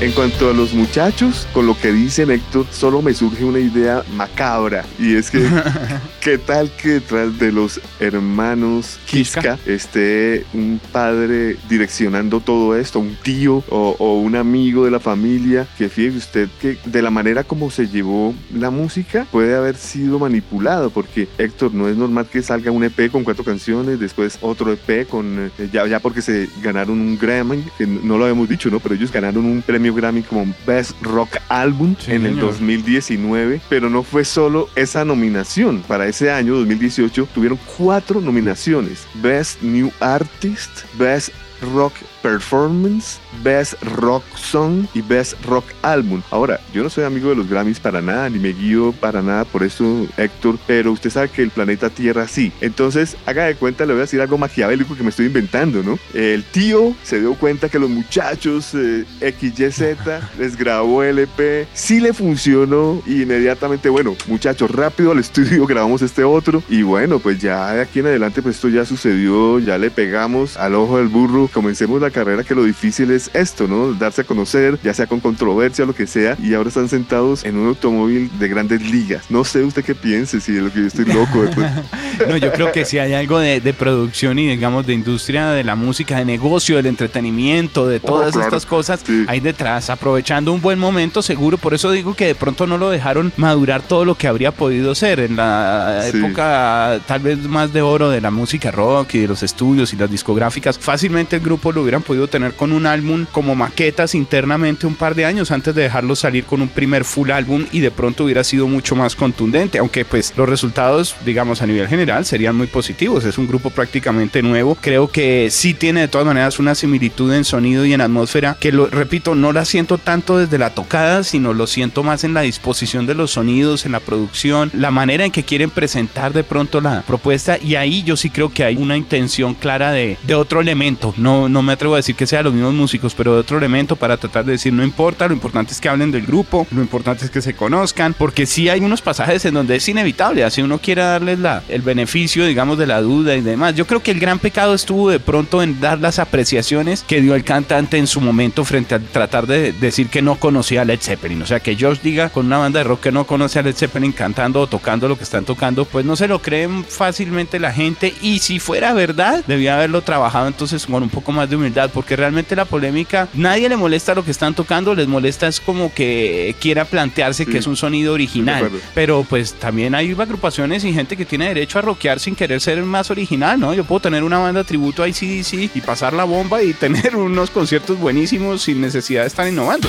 En 0.00 0.10
cuanto 0.10 0.50
a 0.50 0.52
los 0.52 0.74
muchachos, 0.74 1.46
con 1.54 1.66
lo 1.66 1.78
que 1.78 1.92
dice 1.92 2.24
Héctor, 2.24 2.66
solo 2.70 3.00
me 3.00 3.14
surge 3.14 3.44
una 3.44 3.60
idea 3.60 4.02
macabra. 4.16 4.84
Y 4.98 5.14
es 5.14 5.30
que, 5.30 5.46
¿qué 6.20 6.36
tal 6.36 6.70
que 6.70 6.94
detrás 6.94 7.38
de 7.38 7.52
los 7.52 7.80
hermanos 8.00 8.98
Kiska 9.06 9.58
esté 9.64 10.44
un 10.52 10.80
padre 10.92 11.56
direccionando 11.68 12.40
todo 12.40 12.76
esto, 12.76 12.98
un 12.98 13.16
tío 13.22 13.62
o, 13.70 13.96
o 13.98 14.18
un 14.18 14.34
amigo 14.34 14.84
de 14.84 14.90
la 14.90 15.00
familia? 15.00 15.66
Que 15.78 15.88
fíjese 15.88 16.18
usted 16.18 16.48
que 16.60 16.76
de 16.84 17.00
la 17.00 17.10
manera 17.10 17.44
como 17.44 17.70
se 17.70 17.88
llevó 17.88 18.34
la 18.52 18.70
música 18.70 19.26
puede 19.30 19.54
haber 19.54 19.76
sido 19.76 20.18
manipulado, 20.18 20.90
porque 20.90 21.28
Héctor, 21.38 21.72
no 21.72 21.88
es 21.88 21.96
normal 21.96 22.26
que 22.30 22.42
salga 22.42 22.72
un 22.72 22.84
EP 22.84 23.10
con 23.10 23.22
cuatro 23.22 23.44
canciones, 23.44 24.00
después 24.00 24.38
otro 24.42 24.72
EP 24.72 25.08
con, 25.08 25.50
eh, 25.58 25.68
ya, 25.72 25.86
ya 25.86 26.00
porque 26.00 26.20
se 26.20 26.48
ganaron 26.62 27.00
un 27.00 27.16
Grammy, 27.16 27.64
que 27.78 27.86
no 27.86 28.18
lo 28.18 28.24
habíamos 28.24 28.48
dicho, 28.48 28.70
¿no? 28.70 28.80
Pero 28.80 28.96
ellos 28.96 29.12
ganaron 29.12 29.46
un 29.46 29.62
premio 29.62 29.93
Grammy 29.94 30.22
como 30.22 30.52
Best 30.66 30.92
Rock 31.02 31.36
Album 31.48 31.96
Sí, 31.98 32.12
en 32.12 32.26
el 32.26 32.34
señor. 32.34 32.46
2019, 32.52 33.60
pero 33.68 33.88
no 33.88 34.02
fue 34.02 34.24
solo 34.24 34.68
esa 34.76 35.04
nominación. 35.04 35.82
Para 35.86 36.06
ese 36.06 36.30
año, 36.30 36.54
2018, 36.56 37.28
tuvieron 37.34 37.58
cuatro 37.76 38.20
nominaciones. 38.20 39.06
Best 39.14 39.62
New 39.62 39.90
Artist, 40.00 40.70
Best 40.98 41.30
Rock 41.74 41.94
Performance, 42.24 43.20
Best 43.42 43.74
Rock 43.82 44.24
Song 44.34 44.86
y 44.94 45.02
Best 45.02 45.34
Rock 45.44 45.66
Album. 45.82 46.22
Ahora, 46.30 46.58
yo 46.72 46.82
no 46.82 46.88
soy 46.88 47.04
amigo 47.04 47.28
de 47.28 47.36
los 47.36 47.50
Grammys 47.50 47.78
para 47.78 48.00
nada, 48.00 48.30
ni 48.30 48.38
me 48.38 48.54
guío 48.54 48.92
para 48.92 49.20
nada 49.20 49.44
por 49.44 49.62
eso, 49.62 50.06
Héctor, 50.16 50.58
pero 50.66 50.92
usted 50.92 51.10
sabe 51.10 51.28
que 51.28 51.42
el 51.42 51.50
planeta 51.50 51.90
Tierra 51.90 52.26
sí. 52.26 52.50
Entonces, 52.62 53.18
haga 53.26 53.44
de 53.44 53.56
cuenta, 53.56 53.84
le 53.84 53.92
voy 53.92 54.00
a 54.00 54.04
decir 54.04 54.22
algo 54.22 54.38
maquiavélico 54.38 54.96
que 54.96 55.02
me 55.02 55.10
estoy 55.10 55.26
inventando, 55.26 55.82
¿no? 55.82 55.98
El 56.14 56.44
tío 56.44 56.94
se 57.02 57.20
dio 57.20 57.34
cuenta 57.34 57.68
que 57.68 57.78
los 57.78 57.90
muchachos 57.90 58.74
eh, 58.74 59.04
XYZ 59.20 59.82
les 60.38 60.56
grabó 60.56 61.02
LP, 61.02 61.66
sí 61.74 62.00
le 62.00 62.14
funcionó 62.14 63.02
y 63.04 63.22
inmediatamente, 63.22 63.90
bueno, 63.90 64.16
muchachos, 64.28 64.70
rápido 64.70 65.12
al 65.12 65.18
estudio, 65.18 65.66
grabamos 65.66 66.00
este 66.00 66.24
otro 66.24 66.62
y 66.70 66.82
bueno, 66.84 67.18
pues 67.18 67.38
ya 67.38 67.74
de 67.74 67.82
aquí 67.82 67.98
en 67.98 68.06
adelante, 68.06 68.40
pues 68.40 68.56
esto 68.56 68.70
ya 68.70 68.86
sucedió, 68.86 69.58
ya 69.58 69.76
le 69.76 69.90
pegamos 69.90 70.56
al 70.56 70.74
ojo 70.74 70.96
del 70.96 71.08
burro, 71.08 71.50
comencemos 71.52 72.00
la 72.00 72.13
carrera 72.14 72.44
que 72.44 72.54
lo 72.54 72.64
difícil 72.64 73.10
es 73.10 73.30
esto, 73.34 73.68
¿no? 73.68 73.92
Darse 73.92 74.22
a 74.22 74.24
conocer, 74.24 74.78
ya 74.82 74.94
sea 74.94 75.06
con 75.06 75.20
controversia 75.20 75.84
o 75.84 75.86
lo 75.88 75.94
que 75.94 76.06
sea, 76.06 76.36
y 76.42 76.54
ahora 76.54 76.68
están 76.68 76.88
sentados 76.88 77.44
en 77.44 77.56
un 77.58 77.68
automóvil 77.68 78.30
de 78.38 78.48
grandes 78.48 78.80
ligas. 78.90 79.24
No 79.30 79.44
sé 79.44 79.62
usted 79.62 79.84
qué 79.84 79.94
piense, 79.94 80.40
si 80.40 80.52
de 80.52 80.62
lo 80.62 80.72
que 80.72 80.80
yo 80.80 80.86
estoy 80.86 81.04
loco. 81.06 81.42
después. 81.42 81.66
No, 82.28 82.36
yo 82.36 82.52
creo 82.52 82.70
que 82.70 82.84
si 82.84 82.98
hay 83.00 83.12
algo 83.12 83.40
de, 83.40 83.60
de 83.60 83.72
producción 83.74 84.38
y 84.38 84.46
digamos 84.48 84.86
de 84.86 84.94
industria 84.94 85.48
de 85.48 85.64
la 85.64 85.74
música, 85.74 86.16
de 86.18 86.24
negocio, 86.24 86.76
del 86.76 86.86
entretenimiento, 86.86 87.88
de 87.88 87.98
todas 87.98 88.30
claro. 88.32 88.46
estas 88.46 88.66
cosas, 88.66 89.00
Sí. 89.04 89.24
hay 89.26 89.40
detrás, 89.40 89.90
aprovechando 89.90 90.52
un 90.52 90.60
buen 90.60 90.78
momento 90.78 91.22
seguro. 91.22 91.58
Por 91.58 91.74
eso 91.74 91.90
digo 91.90 92.14
que 92.14 92.26
de 92.26 92.34
pronto 92.36 92.68
no 92.68 92.78
lo 92.78 92.88
dejaron 92.90 93.32
madurar 93.36 93.82
todo 93.82 94.04
lo 94.04 94.14
que 94.16 94.28
habría 94.28 94.52
podido 94.52 94.94
ser 94.94 95.18
en 95.18 95.34
la 95.36 96.04
Sí. 96.10 96.18
época 96.18 97.00
tal 97.06 97.20
vez 97.20 97.38
más 97.48 97.72
de 97.72 97.82
oro 97.82 98.10
de 98.10 98.20
la 98.20 98.30
música 98.30 98.70
rock 98.70 99.14
y 99.14 99.18
de 99.20 99.28
los 99.28 99.42
estudios 99.42 99.92
y 99.92 99.96
las 99.96 100.08
discográficas. 100.10 100.78
Fácilmente 100.78 101.34
el 101.36 101.42
grupo 101.42 101.72
lo 101.72 101.82
hubieran 101.82 102.02
podido 102.04 102.28
tener 102.28 102.54
con 102.54 102.72
un 102.72 102.86
álbum 102.86 103.26
como 103.32 103.54
maquetas 103.54 104.14
internamente 104.14 104.86
un 104.86 104.94
par 104.94 105.14
de 105.14 105.24
años 105.24 105.50
antes 105.50 105.74
de 105.74 105.82
dejarlo 105.82 106.14
salir 106.16 106.44
con 106.44 106.62
un 106.62 106.68
primer 106.68 107.04
full 107.04 107.30
álbum 107.30 107.66
y 107.72 107.80
de 107.80 107.90
pronto 107.90 108.24
hubiera 108.24 108.44
sido 108.44 108.68
mucho 108.68 108.94
más 108.94 109.16
contundente, 109.16 109.78
aunque 109.78 110.04
pues 110.04 110.32
los 110.36 110.48
resultados, 110.48 111.16
digamos 111.24 111.62
a 111.62 111.66
nivel 111.66 111.88
general, 111.88 112.24
serían 112.24 112.56
muy 112.56 112.66
positivos. 112.66 113.24
Es 113.24 113.38
un 113.38 113.48
grupo 113.48 113.70
prácticamente 113.70 114.42
nuevo. 114.42 114.76
Creo 114.80 115.08
que 115.08 115.48
sí 115.50 115.74
tiene 115.74 116.02
de 116.02 116.08
todas 116.08 116.26
maneras 116.26 116.58
una 116.58 116.74
similitud 116.74 117.32
en 117.32 117.44
sonido 117.44 117.84
y 117.84 117.92
en 117.92 118.00
atmósfera 118.00 118.56
que 118.60 118.72
lo 118.72 118.86
repito, 118.86 119.34
no 119.34 119.52
la 119.52 119.64
siento 119.64 119.98
tanto 119.98 120.38
desde 120.38 120.58
la 120.58 120.70
tocada, 120.70 121.24
sino 121.24 121.52
lo 121.52 121.66
siento 121.66 122.02
más 122.02 122.24
en 122.24 122.34
la 122.34 122.42
disposición 122.42 123.06
de 123.06 123.14
los 123.14 123.32
sonidos, 123.32 123.86
en 123.86 123.92
la 123.92 124.00
producción, 124.00 124.70
la 124.74 124.90
manera 124.90 125.24
en 125.24 125.32
que 125.32 125.44
quieren 125.44 125.70
presentar 125.70 126.32
de 126.32 126.44
pronto 126.44 126.80
la 126.80 127.02
propuesta 127.02 127.58
y 127.58 127.74
ahí 127.76 128.02
yo 128.02 128.16
sí 128.16 128.30
creo 128.30 128.52
que 128.52 128.64
hay 128.64 128.76
una 128.76 128.96
intención 128.96 129.54
clara 129.54 129.92
de, 129.92 130.18
de 130.22 130.34
otro 130.34 130.60
elemento. 130.60 131.14
No, 131.16 131.48
no 131.48 131.62
me 131.62 131.72
atrevo 131.72 131.93
decir 131.96 132.14
que 132.14 132.26
sean 132.26 132.44
los 132.44 132.54
mismos 132.54 132.74
músicos, 132.74 133.14
pero 133.14 133.34
de 133.34 133.40
otro 133.40 133.58
elemento 133.58 133.96
para 133.96 134.16
tratar 134.16 134.44
de 134.44 134.52
decir 134.52 134.72
no 134.72 134.84
importa, 134.84 135.26
lo 135.28 135.34
importante 135.34 135.72
es 135.72 135.80
que 135.80 135.88
hablen 135.88 136.10
del 136.10 136.26
grupo, 136.26 136.66
lo 136.70 136.80
importante 136.80 137.24
es 137.24 137.30
que 137.30 137.42
se 137.42 137.54
conozcan, 137.54 138.14
porque 138.14 138.46
sí 138.46 138.68
hay 138.68 138.80
unos 138.80 139.02
pasajes 139.02 139.44
en 139.44 139.54
donde 139.54 139.76
es 139.76 139.88
inevitable, 139.88 140.44
así 140.44 140.62
uno 140.62 140.78
quiere 140.78 141.02
darles 141.02 141.38
la, 141.38 141.62
el 141.68 141.82
beneficio, 141.82 142.46
digamos, 142.46 142.78
de 142.78 142.86
la 142.86 143.00
duda 143.00 143.34
y 143.34 143.40
demás. 143.40 143.74
Yo 143.74 143.86
creo 143.86 144.02
que 144.02 144.10
el 144.10 144.20
gran 144.20 144.38
pecado 144.38 144.74
estuvo 144.74 145.10
de 145.10 145.20
pronto 145.20 145.62
en 145.62 145.80
dar 145.80 145.98
las 146.00 146.18
apreciaciones 146.18 147.02
que 147.02 147.20
dio 147.20 147.34
el 147.34 147.44
cantante 147.44 147.98
en 147.98 148.06
su 148.06 148.20
momento 148.20 148.64
frente 148.64 148.94
a 148.94 148.98
tratar 148.98 149.46
de 149.46 149.72
decir 149.72 150.08
que 150.08 150.22
no 150.22 150.36
conocía 150.36 150.82
a 150.82 150.84
Led 150.84 151.00
Zeppelin. 151.00 151.42
O 151.42 151.46
sea, 151.46 151.60
que 151.60 151.76
Josh 151.78 152.00
diga 152.00 152.30
con 152.30 152.46
una 152.46 152.58
banda 152.58 152.80
de 152.80 152.84
rock 152.84 153.00
que 153.00 153.12
no 153.12 153.26
conoce 153.26 153.58
a 153.58 153.62
Led 153.62 153.74
Zeppelin 153.74 154.12
cantando 154.12 154.60
o 154.60 154.66
tocando 154.66 155.08
lo 155.08 155.16
que 155.16 155.24
están 155.24 155.44
tocando, 155.44 155.84
pues 155.84 156.04
no 156.04 156.16
se 156.16 156.28
lo 156.28 156.40
creen 156.40 156.84
fácilmente 156.84 157.58
la 157.58 157.72
gente. 157.72 158.14
Y 158.22 158.38
si 158.38 158.58
fuera 158.58 158.92
verdad, 158.92 159.44
debía 159.46 159.76
haberlo 159.76 160.02
trabajado 160.02 160.46
entonces 160.46 160.86
con 160.86 161.02
un 161.02 161.08
poco 161.08 161.32
más 161.32 161.48
de 161.48 161.56
humildad, 161.56 161.83
porque 161.88 162.16
realmente 162.16 162.56
la 162.56 162.64
polémica, 162.64 163.28
nadie 163.34 163.68
le 163.68 163.76
molesta 163.76 164.14
lo 164.14 164.24
que 164.24 164.30
están 164.30 164.54
tocando, 164.54 164.94
les 164.94 165.08
molesta 165.08 165.46
es 165.48 165.60
como 165.60 165.92
que 165.92 166.54
quiera 166.60 166.84
plantearse 166.84 167.44
Sí. 167.44 167.50
que 167.50 167.58
es 167.58 167.66
un 167.66 167.76
sonido 167.76 168.12
original. 168.14 168.70
Pero 168.94 169.24
pues 169.28 169.54
también 169.54 169.94
hay 169.94 170.12
agrupaciones 170.18 170.84
y 170.84 170.92
gente 170.92 171.16
que 171.16 171.24
tiene 171.24 171.48
derecho 171.48 171.78
a 171.78 171.82
rockear 171.82 172.20
sin 172.20 172.34
querer 172.36 172.60
ser 172.60 172.82
más 172.82 173.10
original, 173.10 173.58
¿no? 173.58 173.74
Yo 173.74 173.84
puedo 173.84 174.00
tener 174.00 174.22
una 174.22 174.38
banda 174.38 174.64
tributo 174.64 175.02
a 175.02 175.08
ICDC 175.08 175.70
y 175.74 175.80
pasar 175.80 176.12
la 176.12 176.24
bomba 176.24 176.62
y 176.62 176.72
tener 176.84 177.16
unos 177.16 177.50
conciertos 177.50 177.98
buenísimos 177.98 178.62
sin 178.62 178.80
necesidad 178.80 179.22
de 179.22 179.28
estar 179.28 179.46
innovando. 179.48 179.88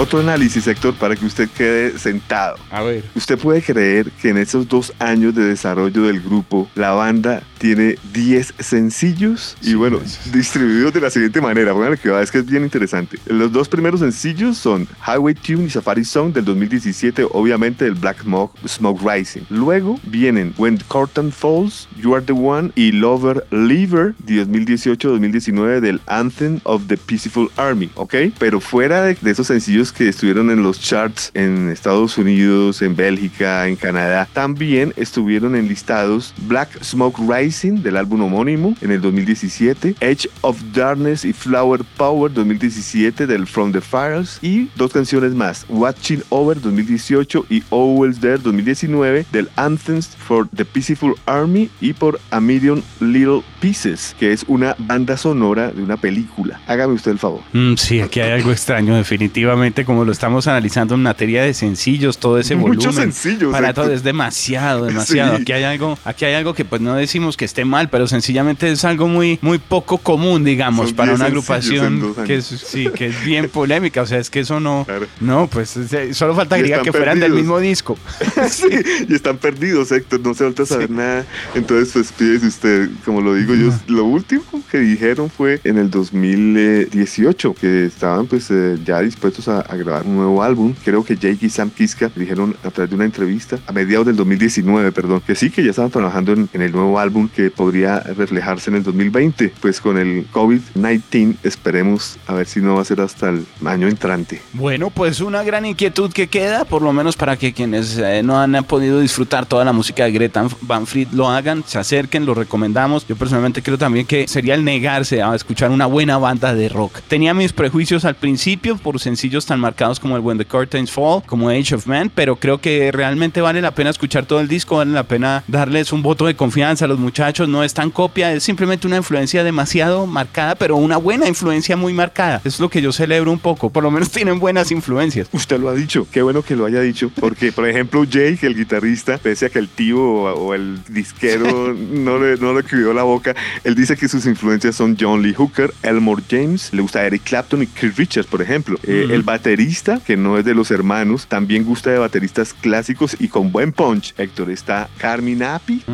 Otro 0.00 0.20
análisis, 0.20 0.64
Héctor, 0.64 0.94
para 0.94 1.16
que 1.16 1.26
usted 1.26 1.48
quede 1.50 1.98
sentado. 1.98 2.56
A 2.70 2.82
ver. 2.82 3.02
¿Usted 3.16 3.36
puede 3.36 3.60
creer 3.62 4.08
que 4.22 4.28
en 4.28 4.38
esos 4.38 4.68
dos 4.68 4.92
años 5.00 5.34
de 5.34 5.42
desarrollo 5.42 6.04
del 6.04 6.20
grupo, 6.20 6.70
la 6.76 6.92
banda 6.92 7.42
tiene 7.58 7.96
10 8.12 8.54
sencillos? 8.60 9.56
Y 9.60 9.70
Sí, 9.70 9.74
bueno, 9.74 9.98
pues. 9.98 10.32
distribuidos 10.32 10.92
de 10.94 11.00
la 11.00 11.10
siguiente 11.10 11.40
manera. 11.40 11.72
Póngale 11.72 11.96
que 11.96 12.10
va, 12.10 12.22
es 12.22 12.30
que 12.30 12.38
es 12.38 12.46
bien 12.46 12.62
interesante. 12.62 13.18
Los 13.26 13.50
dos 13.50 13.68
primeros 13.68 13.98
sencillos 13.98 14.56
son 14.56 14.86
Highway 15.04 15.34
Tune 15.34 15.64
y 15.64 15.70
Safari 15.70 16.04
Song 16.04 16.32
del 16.32 16.44
2017, 16.44 17.26
obviamente 17.32 17.84
del 17.84 17.94
Black 17.94 18.22
Smoke, 18.22 18.56
Smoke 18.68 19.00
Rising. 19.04 19.42
Luego 19.50 19.98
vienen 20.04 20.54
When 20.58 20.78
Curtain 20.86 21.32
Falls, 21.32 21.88
You 22.00 22.14
Are 22.14 22.24
the 22.24 22.32
One 22.32 22.70
y 22.76 22.92
Lover 22.92 23.44
Lever 23.50 24.14
de 24.18 24.46
2018-2019 24.46 25.80
del 25.80 26.00
Anthem 26.06 26.60
of 26.62 26.82
the 26.86 26.96
Peaceful 26.96 27.50
Army, 27.56 27.90
¿ok? 27.96 28.14
Pero 28.38 28.60
fuera 28.60 29.02
de, 29.02 29.14
de 29.20 29.30
esos 29.32 29.48
sencillos 29.48 29.87
que 29.92 30.08
estuvieron 30.08 30.50
en 30.50 30.62
los 30.62 30.80
charts 30.80 31.30
en 31.34 31.70
Estados 31.70 32.18
Unidos, 32.18 32.82
en 32.82 32.96
Bélgica, 32.96 33.66
en 33.68 33.76
Canadá, 33.76 34.28
también 34.32 34.92
estuvieron 34.96 35.56
enlistados 35.56 36.34
Black 36.46 36.82
Smoke 36.82 37.18
Rising 37.18 37.82
del 37.82 37.96
álbum 37.96 38.22
homónimo 38.22 38.74
en 38.80 38.90
el 38.90 39.00
2017, 39.00 39.96
Edge 40.00 40.28
of 40.42 40.60
Darkness 40.72 41.24
y 41.24 41.32
Flower 41.32 41.82
Power 41.96 42.32
2017 42.32 43.26
del 43.26 43.46
From 43.46 43.72
the 43.72 43.80
Fires 43.80 44.38
y 44.42 44.68
dos 44.76 44.92
canciones 44.92 45.34
más, 45.34 45.66
Watching 45.68 46.22
Over 46.30 46.60
2018 46.60 47.46
y 47.48 47.62
Always 47.70 48.20
There 48.20 48.38
2019 48.38 49.26
del 49.32 49.48
Anthems 49.56 50.08
for 50.16 50.48
the 50.54 50.64
Peaceful 50.64 51.14
Army 51.26 51.70
y 51.80 51.92
por 51.92 52.20
A 52.30 52.40
Million 52.40 52.82
Little 53.00 53.42
Pieces, 53.60 54.14
que 54.18 54.32
es 54.32 54.44
una 54.48 54.74
banda 54.78 55.16
sonora 55.16 55.70
de 55.70 55.82
una 55.82 55.96
película. 55.96 56.60
Hágame 56.66 56.94
usted 56.94 57.12
el 57.12 57.18
favor. 57.18 57.40
Mm, 57.52 57.74
sí, 57.74 58.00
aquí 58.00 58.20
hay 58.20 58.32
algo 58.32 58.52
extraño 58.52 58.96
definitivamente. 58.96 59.77
Como 59.84 60.04
lo 60.04 60.12
estamos 60.12 60.46
analizando 60.46 60.94
en 60.94 61.02
materia 61.02 61.42
de 61.42 61.54
sencillos, 61.54 62.18
todo 62.18 62.38
ese 62.38 62.54
volumen. 62.54 62.76
Muchos 62.76 62.94
sencillos. 62.94 63.52
Para 63.52 63.72
todo 63.72 63.92
es 63.92 64.02
demasiado, 64.02 64.86
demasiado. 64.86 65.36
Aquí 65.36 65.52
hay 65.52 65.64
algo, 65.64 65.98
aquí 66.04 66.24
hay 66.24 66.34
algo 66.34 66.54
que 66.54 66.64
pues 66.64 66.80
no 66.80 66.94
decimos 66.94 67.36
que 67.36 67.44
esté 67.44 67.64
mal, 67.64 67.88
pero 67.88 68.06
sencillamente 68.06 68.70
es 68.70 68.84
algo 68.84 69.08
muy, 69.08 69.38
muy 69.42 69.58
poco 69.58 69.98
común, 69.98 70.44
digamos, 70.44 70.92
para 70.92 71.14
una 71.14 71.26
agrupación 71.26 72.14
que 72.26 72.36
es, 72.36 72.46
sí, 72.46 72.88
que 72.94 73.06
es 73.06 73.24
bien 73.24 73.48
polémica. 73.52 74.02
O 74.02 74.06
sea, 74.06 74.18
es 74.18 74.30
que 74.30 74.40
eso 74.40 74.60
no, 74.60 74.86
no, 75.20 75.48
pues 75.48 75.76
solo 76.12 76.34
falta 76.34 76.56
agregar 76.56 76.82
que 76.82 76.92
fueran 76.92 77.20
del 77.20 77.32
mismo 77.32 77.58
disco. 77.58 77.98
sí, 78.50 78.68
y 79.08 79.14
están 79.14 79.38
perdidos, 79.38 79.92
Héctor, 79.92 80.20
no 80.20 80.34
se 80.34 80.44
vuelve 80.44 80.62
a 80.62 80.66
saber 80.66 80.90
nada. 80.90 81.26
Entonces, 81.54 81.90
pues 81.92 82.12
pídese 82.12 82.46
usted, 82.46 82.90
como 83.04 83.20
lo 83.20 83.34
digo 83.34 83.54
yo, 83.54 83.72
lo 83.86 84.04
último 84.04 84.42
que 84.70 84.78
dijeron 84.78 85.30
fue 85.30 85.60
en 85.64 85.78
el 85.78 85.90
2018, 85.90 87.54
que 87.54 87.86
estaban 87.86 88.26
pues 88.26 88.50
eh, 88.50 88.78
ya 88.84 89.00
dispuestos 89.00 89.48
a, 89.48 89.67
grabar 89.76 90.06
un 90.06 90.16
nuevo 90.16 90.42
álbum. 90.42 90.74
Creo 90.84 91.04
que 91.04 91.16
Jake 91.16 91.46
y 91.46 91.50
Sam 91.50 91.70
Kiska 91.70 92.10
dijeron 92.14 92.56
a 92.64 92.70
través 92.70 92.90
de 92.90 92.96
una 92.96 93.04
entrevista 93.04 93.58
a 93.66 93.72
mediados 93.72 94.06
del 94.06 94.16
2019, 94.16 94.92
perdón, 94.92 95.20
que 95.26 95.34
sí, 95.34 95.50
que 95.50 95.62
ya 95.62 95.70
estaban 95.70 95.90
trabajando 95.90 96.32
en, 96.32 96.48
en 96.52 96.62
el 96.62 96.72
nuevo 96.72 96.98
álbum 96.98 97.28
que 97.28 97.50
podría 97.50 98.00
reflejarse 98.00 98.70
en 98.70 98.76
el 98.76 98.82
2020. 98.82 99.52
Pues 99.60 99.80
con 99.80 99.98
el 99.98 100.30
COVID-19 100.30 101.36
esperemos 101.42 102.18
a 102.26 102.34
ver 102.34 102.46
si 102.46 102.60
no 102.60 102.76
va 102.76 102.82
a 102.82 102.84
ser 102.84 103.00
hasta 103.00 103.30
el 103.30 103.46
año 103.64 103.88
entrante. 103.88 104.40
Bueno, 104.52 104.90
pues 104.90 105.20
una 105.20 105.42
gran 105.42 105.66
inquietud 105.66 106.12
que 106.12 106.28
queda, 106.28 106.64
por 106.64 106.82
lo 106.82 106.92
menos 106.92 107.16
para 107.16 107.36
que 107.36 107.52
quienes 107.52 107.98
eh, 107.98 108.22
no 108.22 108.38
han 108.38 108.64
podido 108.64 109.00
disfrutar 109.00 109.46
toda 109.46 109.64
la 109.64 109.72
música 109.72 110.04
de 110.04 110.12
Greta 110.12 110.46
Van 110.62 110.86
Fleet 110.86 111.08
lo 111.12 111.28
hagan, 111.28 111.64
se 111.66 111.78
acerquen, 111.78 112.26
lo 112.26 112.34
recomendamos. 112.34 113.06
Yo 113.06 113.16
personalmente 113.16 113.62
creo 113.62 113.78
también 113.78 114.06
que 114.06 114.28
sería 114.28 114.54
el 114.54 114.64
negarse 114.64 115.22
a 115.22 115.34
escuchar 115.34 115.70
una 115.70 115.86
buena 115.86 116.18
banda 116.18 116.54
de 116.54 116.68
rock. 116.68 117.00
Tenía 117.08 117.34
mis 117.34 117.52
prejuicios 117.52 118.04
al 118.04 118.14
principio 118.14 118.76
por 118.76 119.00
sencillos 119.00 119.46
tan 119.46 119.57
marcados 119.58 120.00
como 120.00 120.16
el 120.16 120.22
When 120.22 120.38
the 120.38 120.44
Curtains 120.44 120.90
Fall, 120.90 121.22
como 121.26 121.48
Age 121.48 121.74
of 121.74 121.86
Man, 121.86 122.10
pero 122.14 122.36
creo 122.36 122.60
que 122.60 122.90
realmente 122.92 123.40
vale 123.40 123.60
la 123.60 123.72
pena 123.72 123.90
escuchar 123.90 124.26
todo 124.26 124.40
el 124.40 124.48
disco, 124.48 124.76
vale 124.76 124.92
la 124.92 125.04
pena 125.04 125.44
darles 125.46 125.92
un 125.92 126.02
voto 126.02 126.26
de 126.26 126.36
confianza 126.36 126.84
a 126.84 126.88
los 126.88 126.98
muchachos. 126.98 127.48
No 127.48 127.64
es 127.64 127.74
tan 127.74 127.90
copia, 127.90 128.32
es 128.32 128.42
simplemente 128.42 128.86
una 128.86 128.96
influencia 128.96 129.44
demasiado 129.44 130.06
marcada, 130.06 130.54
pero 130.54 130.76
una 130.76 130.96
buena 130.96 131.28
influencia 131.28 131.76
muy 131.76 131.92
marcada. 131.92 132.40
Es 132.44 132.60
lo 132.60 132.68
que 132.68 132.82
yo 132.82 132.92
celebro 132.92 133.30
un 133.30 133.38
poco. 133.38 133.70
Por 133.70 133.82
lo 133.82 133.90
menos 133.90 134.10
tienen 134.18 134.38
buenas 134.38 134.70
influencias. 134.70 135.28
Usted 135.32 135.58
lo 135.58 135.68
ha 135.68 135.74
dicho. 135.74 136.06
Qué 136.10 136.22
bueno 136.22 136.42
que 136.42 136.56
lo 136.56 136.66
haya 136.66 136.80
dicho. 136.80 137.10
Porque, 137.18 137.52
por 137.52 137.68
ejemplo, 137.68 138.04
Jake, 138.04 138.46
el 138.46 138.56
guitarrista, 138.56 139.18
pese 139.18 139.46
a 139.46 139.48
que 139.50 139.58
el 139.58 139.68
tío 139.68 140.00
o, 140.00 140.54
el 140.54 140.78
disquero 140.88 141.74
no 141.92 142.18
le, 142.18 142.36
no 142.36 142.52
le 142.54 142.60
escribió 142.60 142.92
la 142.92 143.02
boca, 143.02 143.34
él 143.64 143.74
dice 143.74 143.96
que 143.96 144.08
sus 144.08 144.26
influencias 144.26 144.76
son 144.76 144.96
John 144.98 145.22
Lee 145.22 145.34
Hooker, 145.34 145.72
Elmore 145.82 146.22
James, 146.28 146.72
le 146.72 146.82
gusta 146.82 147.04
Eric 147.04 147.22
Clapton 147.24 147.62
y 147.62 147.66
Chris 147.66 147.96
Richards, 147.96 148.28
por 148.28 148.42
ejemplo. 148.42 148.78
Eh, 148.82 149.08
el 149.10 149.22
baterista, 149.48 149.98
que 150.04 150.18
no 150.18 150.36
es 150.36 150.44
de 150.44 150.54
los 150.54 150.70
hermanos, 150.70 151.26
también 151.26 151.64
gusta 151.64 151.88
de 151.88 151.96
bateristas 151.96 152.52
clásicos 152.52 153.16
y 153.18 153.28
con 153.28 153.50
buen 153.50 153.72
punch. 153.72 154.12
Héctor 154.18 154.50
está 154.50 154.90
Carmen 154.98 155.42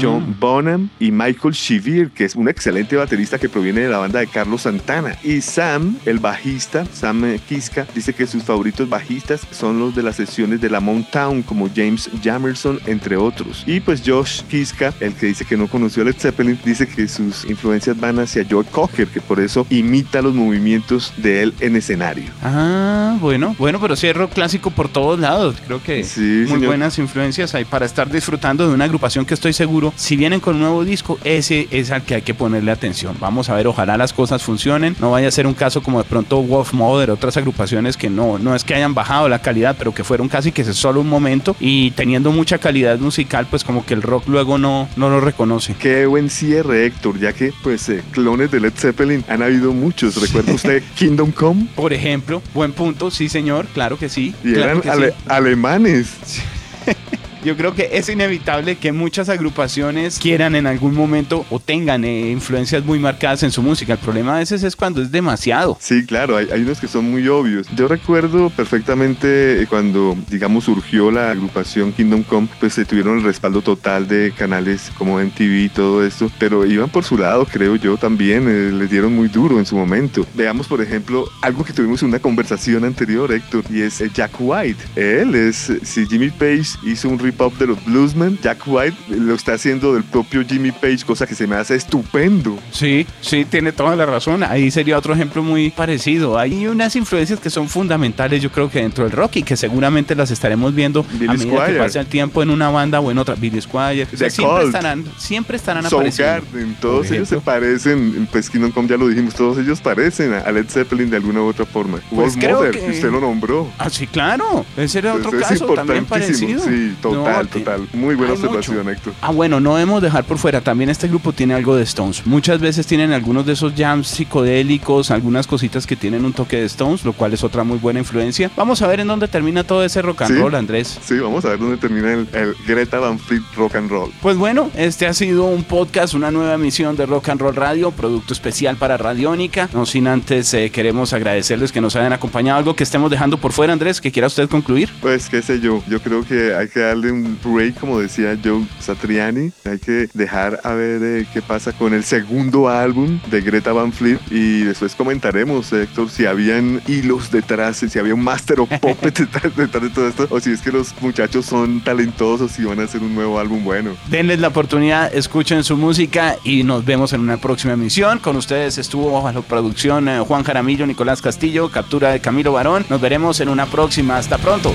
John 0.00 0.30
mm. 0.30 0.40
Bonham 0.40 0.88
y 0.98 1.12
Michael 1.12 1.54
Shivir, 1.54 2.10
que 2.10 2.24
es 2.24 2.34
un 2.34 2.48
excelente 2.48 2.96
baterista 2.96 3.38
que 3.38 3.48
proviene 3.48 3.82
de 3.82 3.88
la 3.90 3.98
banda 3.98 4.18
de 4.18 4.26
Carlos 4.26 4.62
Santana. 4.62 5.16
Y 5.22 5.40
Sam, 5.40 5.96
el 6.04 6.18
bajista, 6.18 6.84
Sam 6.92 7.38
Kiska, 7.48 7.86
dice 7.94 8.12
que 8.12 8.26
sus 8.26 8.42
favoritos 8.42 8.88
bajistas 8.88 9.46
son 9.52 9.78
los 9.78 9.94
de 9.94 10.02
las 10.02 10.16
sesiones 10.16 10.60
de 10.60 10.70
la 10.70 10.80
Mountain, 10.80 11.44
como 11.44 11.70
James 11.72 12.10
Jamerson, 12.24 12.80
entre 12.86 13.16
otros. 13.16 13.62
Y 13.68 13.78
pues 13.78 14.02
Josh 14.04 14.42
Kiska, 14.42 14.92
el 14.98 15.14
que 15.14 15.26
dice 15.26 15.44
que 15.44 15.56
no 15.56 15.68
conoció 15.68 16.02
a 16.02 16.06
Led 16.06 16.16
Zeppelin, 16.18 16.58
dice 16.64 16.88
que 16.88 17.06
sus 17.06 17.44
influencias 17.44 18.00
van 18.00 18.18
hacia 18.18 18.44
Joe 18.50 18.64
Cocker, 18.64 19.06
que 19.06 19.20
por 19.20 19.38
eso 19.38 19.64
imita 19.70 20.22
los 20.22 20.34
movimientos 20.34 21.12
de 21.18 21.42
él 21.42 21.54
en 21.60 21.76
escenario. 21.76 22.24
Ah, 22.42 23.16
bueno, 23.20 23.43
bueno, 23.58 23.80
pero 23.80 23.96
sí 23.96 24.06
es 24.06 24.16
rock 24.16 24.32
clásico 24.32 24.70
por 24.70 24.88
todos 24.88 25.18
lados. 25.18 25.56
Creo 25.66 25.82
que 25.82 26.04
muy 26.48 26.66
buenas 26.66 26.98
influencias 26.98 27.54
hay 27.54 27.64
para 27.64 27.86
estar 27.86 28.10
disfrutando 28.10 28.68
de 28.68 28.74
una 28.74 28.84
agrupación 28.84 29.24
que 29.24 29.34
estoy 29.34 29.52
seguro, 29.52 29.92
si 29.96 30.16
vienen 30.16 30.40
con 30.40 30.56
un 30.56 30.62
nuevo 30.62 30.84
disco, 30.84 31.18
ese 31.24 31.68
es 31.70 31.90
al 31.90 32.02
que 32.02 32.16
hay 32.16 32.22
que 32.22 32.34
ponerle 32.34 32.70
atención. 32.70 33.16
Vamos 33.20 33.48
a 33.50 33.54
ver, 33.54 33.66
ojalá 33.66 33.96
las 33.96 34.12
cosas 34.12 34.42
funcionen. 34.42 34.96
No 35.00 35.10
vaya 35.10 35.28
a 35.28 35.30
ser 35.30 35.46
un 35.46 35.54
caso 35.54 35.82
como 35.82 36.02
de 36.02 36.08
pronto 36.08 36.42
Wolf 36.42 36.72
Mother, 36.72 37.10
otras 37.10 37.36
agrupaciones 37.36 37.96
que 37.96 38.10
no, 38.10 38.38
no 38.38 38.54
es 38.54 38.64
que 38.64 38.74
hayan 38.74 38.94
bajado 38.94 39.28
la 39.28 39.40
calidad, 39.40 39.76
pero 39.78 39.94
que 39.94 40.04
fueron 40.04 40.28
casi 40.28 40.52
que 40.52 40.64
solo 40.64 41.00
un 41.00 41.08
momento 41.08 41.56
y 41.60 41.90
teniendo 41.92 42.32
mucha 42.32 42.58
calidad 42.58 42.98
musical, 42.98 43.46
pues 43.48 43.64
como 43.64 43.84
que 43.84 43.94
el 43.94 44.02
rock 44.02 44.28
luego 44.28 44.58
no, 44.58 44.88
no 44.96 45.10
lo 45.10 45.20
reconoce. 45.20 45.74
Qué 45.78 46.06
buen 46.06 46.30
cierre, 46.30 46.86
Héctor, 46.86 47.18
ya 47.18 47.32
que 47.32 47.52
pues 47.62 47.88
eh, 47.88 48.02
clones 48.10 48.50
de 48.50 48.60
Led 48.60 48.72
Zeppelin 48.74 49.24
han 49.28 49.42
habido 49.42 49.72
muchos. 49.72 50.20
¿Recuerda 50.20 50.52
usted 50.54 50.82
Kingdom 50.94 51.32
Come? 51.32 51.66
Por 51.74 51.92
ejemplo, 51.92 52.42
buen 52.52 52.72
punto, 52.72 53.10
sí 53.10 53.28
señor, 53.34 53.66
claro 53.66 53.98
que 53.98 54.08
sí. 54.08 54.32
Y 54.44 54.54
eran 54.54 54.80
alemanes. 55.26 56.40
yo 57.44 57.56
creo 57.56 57.74
que 57.74 57.90
es 57.92 58.08
inevitable 58.08 58.76
que 58.76 58.90
muchas 58.90 59.28
agrupaciones 59.28 60.18
quieran 60.18 60.54
en 60.54 60.66
algún 60.66 60.94
momento 60.94 61.44
o 61.50 61.60
tengan 61.60 62.04
eh, 62.04 62.30
influencias 62.30 62.84
muy 62.84 62.98
marcadas 62.98 63.42
en 63.42 63.50
su 63.50 63.62
música. 63.62 63.92
El 63.92 63.98
problema 63.98 64.36
a 64.36 64.38
veces 64.38 64.62
es 64.62 64.74
cuando 64.74 65.02
es 65.02 65.12
demasiado. 65.12 65.76
Sí, 65.78 66.06
claro, 66.06 66.38
hay, 66.38 66.62
unos 66.62 66.80
que 66.80 66.88
son 66.88 67.10
muy 67.10 67.28
obvios. 67.28 67.66
Yo 67.76 67.86
recuerdo 67.86 68.48
perfectamente 68.48 69.62
eh, 69.62 69.66
cuando, 69.68 70.16
digamos, 70.30 70.64
surgió 70.64 71.10
la 71.10 71.30
agrupación 71.30 71.92
Kingdom 71.92 72.22
Come, 72.22 72.48
pues 72.58 72.72
se 72.72 72.86
tuvieron 72.86 73.18
el 73.18 73.24
respaldo 73.24 73.60
total 73.60 74.08
de 74.08 74.32
canales 74.36 74.90
como 74.96 75.20
MTV 75.20 75.64
y 75.64 75.68
todo 75.68 76.04
esto, 76.04 76.30
pero 76.38 76.64
iban 76.64 76.88
por 76.88 77.04
su 77.04 77.18
lado, 77.18 77.44
creo 77.44 77.76
yo 77.76 77.98
también, 77.98 78.48
eh, 78.48 78.72
les 78.72 78.90
dieron 78.90 79.14
muy 79.14 79.28
duro 79.28 79.58
en 79.58 79.66
su 79.66 79.76
momento. 79.76 80.26
Veamos, 80.34 80.66
por 80.66 80.80
ejemplo, 80.80 81.28
algo 81.42 81.62
que 81.62 81.74
tuvimos 81.74 82.02
en 82.02 82.08
una 82.08 82.20
conversación 82.20 82.84
anterior, 82.84 83.30
Héctor, 83.30 83.64
y 83.68 83.82
es 83.82 84.02
Jack 84.14 84.32
White. 84.38 84.82
Él 84.96 85.34
es, 85.34 85.70
si 85.82 86.06
Jimmy 86.06 86.30
Page 86.30 86.78
hizo 86.84 87.10
un 87.10 87.18
pop 87.34 87.54
de 87.58 87.66
los 87.66 87.84
bluesmen, 87.84 88.38
Jack 88.42 88.62
White 88.66 88.96
lo 89.08 89.34
está 89.34 89.54
haciendo 89.54 89.94
del 89.94 90.04
propio 90.04 90.44
Jimmy 90.46 90.72
Page, 90.72 91.00
cosa 91.06 91.26
que 91.26 91.34
se 91.34 91.46
me 91.46 91.56
hace 91.56 91.74
estupendo. 91.76 92.58
Sí, 92.70 93.06
sí, 93.20 93.44
tiene 93.44 93.72
toda 93.72 93.96
la 93.96 94.06
razón. 94.06 94.42
Ahí 94.42 94.70
sería 94.70 94.98
otro 94.98 95.14
ejemplo 95.14 95.42
muy 95.42 95.70
parecido. 95.70 96.38
Hay 96.38 96.66
unas 96.66 96.96
influencias 96.96 97.40
que 97.40 97.50
son 97.50 97.68
fundamentales, 97.68 98.42
yo 98.42 98.50
creo 98.50 98.70
que 98.70 98.80
dentro 98.80 99.04
del 99.04 99.12
rock 99.12 99.36
y 99.36 99.42
que 99.42 99.56
seguramente 99.56 100.14
las 100.14 100.30
estaremos 100.30 100.74
viendo 100.74 101.04
a 101.28 101.32
medida 101.32 101.66
que 101.66 101.72
pase 101.74 101.98
el 101.98 102.06
tiempo 102.06 102.42
en 102.42 102.50
una 102.50 102.70
banda 102.70 103.00
o 103.00 103.10
en 103.10 103.18
otra. 103.18 103.34
Billy 103.34 103.60
Squire. 103.60 104.06
siempre 104.30 104.64
estarán, 104.64 105.04
siempre 105.18 105.56
estarán 105.56 105.86
apareciendo. 105.86 106.32
Garden, 106.32 106.76
todos 106.80 107.10
ellos 107.10 107.28
se 107.28 107.38
parecen, 107.38 108.28
pues 108.30 108.48
Kingdom 108.48 108.70
Come 108.70 108.88
ya 108.88 108.96
lo 108.96 109.08
dijimos, 109.08 109.34
todos 109.34 109.58
ellos 109.58 109.80
parecen 109.80 110.32
a 110.34 110.50
Led 110.50 110.66
Zeppelin 110.68 111.10
de 111.10 111.16
alguna 111.16 111.40
u 111.40 111.46
otra 111.46 111.66
forma. 111.66 111.98
Pues 112.10 112.36
Mother, 112.36 112.70
que... 112.70 112.90
usted 112.90 113.10
lo 113.10 113.20
nombró. 113.20 113.70
Ah, 113.78 113.90
sí, 113.90 114.06
claro. 114.06 114.64
Ese 114.76 114.98
era 114.98 115.14
otro 115.14 115.30
caso 115.32 115.66
también 115.74 116.04
parecido. 116.04 116.62
Sí, 116.62 116.96
total, 117.00 117.23
total. 117.50 117.88
Muy 117.92 118.14
buena 118.14 118.34
observación, 118.34 118.88
Héctor. 118.88 119.14
Ah, 119.20 119.30
bueno, 119.30 119.60
no 119.60 119.74
debemos 119.74 120.02
dejar 120.02 120.24
por 120.24 120.38
fuera. 120.38 120.60
También 120.60 120.90
este 120.90 121.08
grupo 121.08 121.32
tiene 121.32 121.54
algo 121.54 121.76
de 121.76 121.82
Stones. 121.82 122.26
Muchas 122.26 122.60
veces 122.60 122.86
tienen 122.86 123.12
algunos 123.12 123.46
de 123.46 123.52
esos 123.52 123.72
jams 123.76 124.08
psicodélicos, 124.08 125.10
algunas 125.10 125.46
cositas 125.46 125.86
que 125.86 125.96
tienen 125.96 126.24
un 126.24 126.32
toque 126.32 126.56
de 126.56 126.64
Stones, 126.64 127.04
lo 127.04 127.12
cual 127.12 127.32
es 127.32 127.44
otra 127.44 127.64
muy 127.64 127.78
buena 127.78 128.00
influencia. 128.00 128.50
Vamos 128.56 128.82
a 128.82 128.86
ver 128.86 129.00
en 129.00 129.08
dónde 129.08 129.28
termina 129.28 129.64
todo 129.64 129.84
ese 129.84 130.02
rock 130.02 130.22
and 130.22 130.38
roll, 130.38 130.54
Andrés. 130.54 130.98
Sí, 131.02 131.18
vamos 131.18 131.44
a 131.44 131.50
ver 131.50 131.58
dónde 131.58 131.76
termina 131.76 132.12
el, 132.12 132.54
Greta 132.66 132.98
Van 132.98 133.18
Fleet 133.18 133.42
Rock 133.56 133.76
and 133.76 133.90
Roll. 133.90 134.10
Pues 134.22 134.36
bueno, 134.36 134.70
este 134.76 135.06
ha 135.06 135.14
sido 135.14 135.44
un 135.44 135.64
podcast, 135.64 136.14
una 136.14 136.30
nueva 136.30 136.54
emisión 136.54 136.96
de 136.96 137.06
Rock 137.06 137.30
and 137.30 137.40
Roll 137.40 137.56
Radio, 137.56 137.90
producto 137.90 138.32
especial 138.32 138.76
para 138.76 138.96
Radiónica. 138.96 139.68
No 139.72 139.86
sin 139.86 140.06
antes 140.06 140.52
eh, 140.54 140.70
queremos 140.70 141.12
agradecerles 141.12 141.72
que 141.72 141.80
nos 141.80 141.96
hayan 141.96 142.12
acompañado. 142.12 142.58
Algo 142.58 142.76
que 142.76 142.84
estemos 142.84 143.10
dejando 143.10 143.38
por 143.38 143.52
fuera, 143.52 143.72
Andrés, 143.72 144.00
que 144.00 144.12
quiera 144.12 144.26
usted 144.26 144.48
concluir. 144.48 144.90
Pues 145.00 145.28
qué 145.28 145.42
sé 145.42 145.60
yo, 145.60 145.82
yo 145.88 146.00
creo 146.00 146.24
que 146.24 146.54
hay 146.54 146.68
que 146.68 146.80
darle 146.80 147.10
un 147.14 147.38
break, 147.42 147.78
como 147.80 148.00
decía 148.00 148.36
Joe 148.42 148.66
Satriani. 148.78 149.52
Hay 149.64 149.78
que 149.78 150.08
dejar 150.12 150.60
a 150.64 150.74
ver 150.74 151.02
eh, 151.02 151.26
qué 151.32 151.40
pasa 151.40 151.72
con 151.72 151.94
el 151.94 152.04
segundo 152.04 152.68
álbum 152.68 153.20
de 153.30 153.40
Greta 153.40 153.72
Van 153.72 153.92
Fleet 153.92 154.18
y 154.30 154.60
después 154.62 154.94
comentaremos, 154.94 155.72
Héctor, 155.72 156.10
si 156.10 156.26
habían 156.26 156.80
hilos 156.86 157.30
detrás, 157.30 157.76
si 157.76 157.98
había 157.98 158.14
un 158.14 158.22
master 158.22 158.60
o 158.60 158.66
puppet 158.66 159.18
detrás, 159.30 159.56
de 159.56 159.90
todo 159.90 160.08
esto, 160.08 160.26
o 160.30 160.40
si 160.40 160.52
es 160.52 160.60
que 160.60 160.72
los 160.72 160.94
muchachos 161.00 161.46
son 161.46 161.82
talentosos 161.82 162.58
y 162.58 162.64
van 162.64 162.80
a 162.80 162.84
hacer 162.84 163.02
un 163.02 163.14
nuevo 163.14 163.38
álbum 163.38 163.64
bueno. 163.64 163.92
Denles 164.08 164.40
la 164.40 164.48
oportunidad, 164.48 165.14
escuchen 165.14 165.64
su 165.64 165.76
música 165.76 166.36
y 166.44 166.62
nos 166.64 166.84
vemos 166.84 167.12
en 167.12 167.20
una 167.20 167.36
próxima 167.36 167.74
emisión. 167.74 168.18
Con 168.18 168.36
ustedes 168.36 168.78
estuvo 168.78 169.12
bajo 169.12 169.30
la 169.32 169.40
producción 169.42 170.08
eh, 170.08 170.20
Juan 170.20 170.42
Jaramillo, 170.42 170.86
Nicolás 170.86 171.22
Castillo, 171.22 171.70
captura 171.70 172.10
de 172.10 172.20
Camilo 172.20 172.52
Barón. 172.52 172.84
Nos 172.88 173.00
veremos 173.00 173.40
en 173.40 173.48
una 173.48 173.66
próxima. 173.66 174.16
Hasta 174.16 174.38
pronto. 174.38 174.74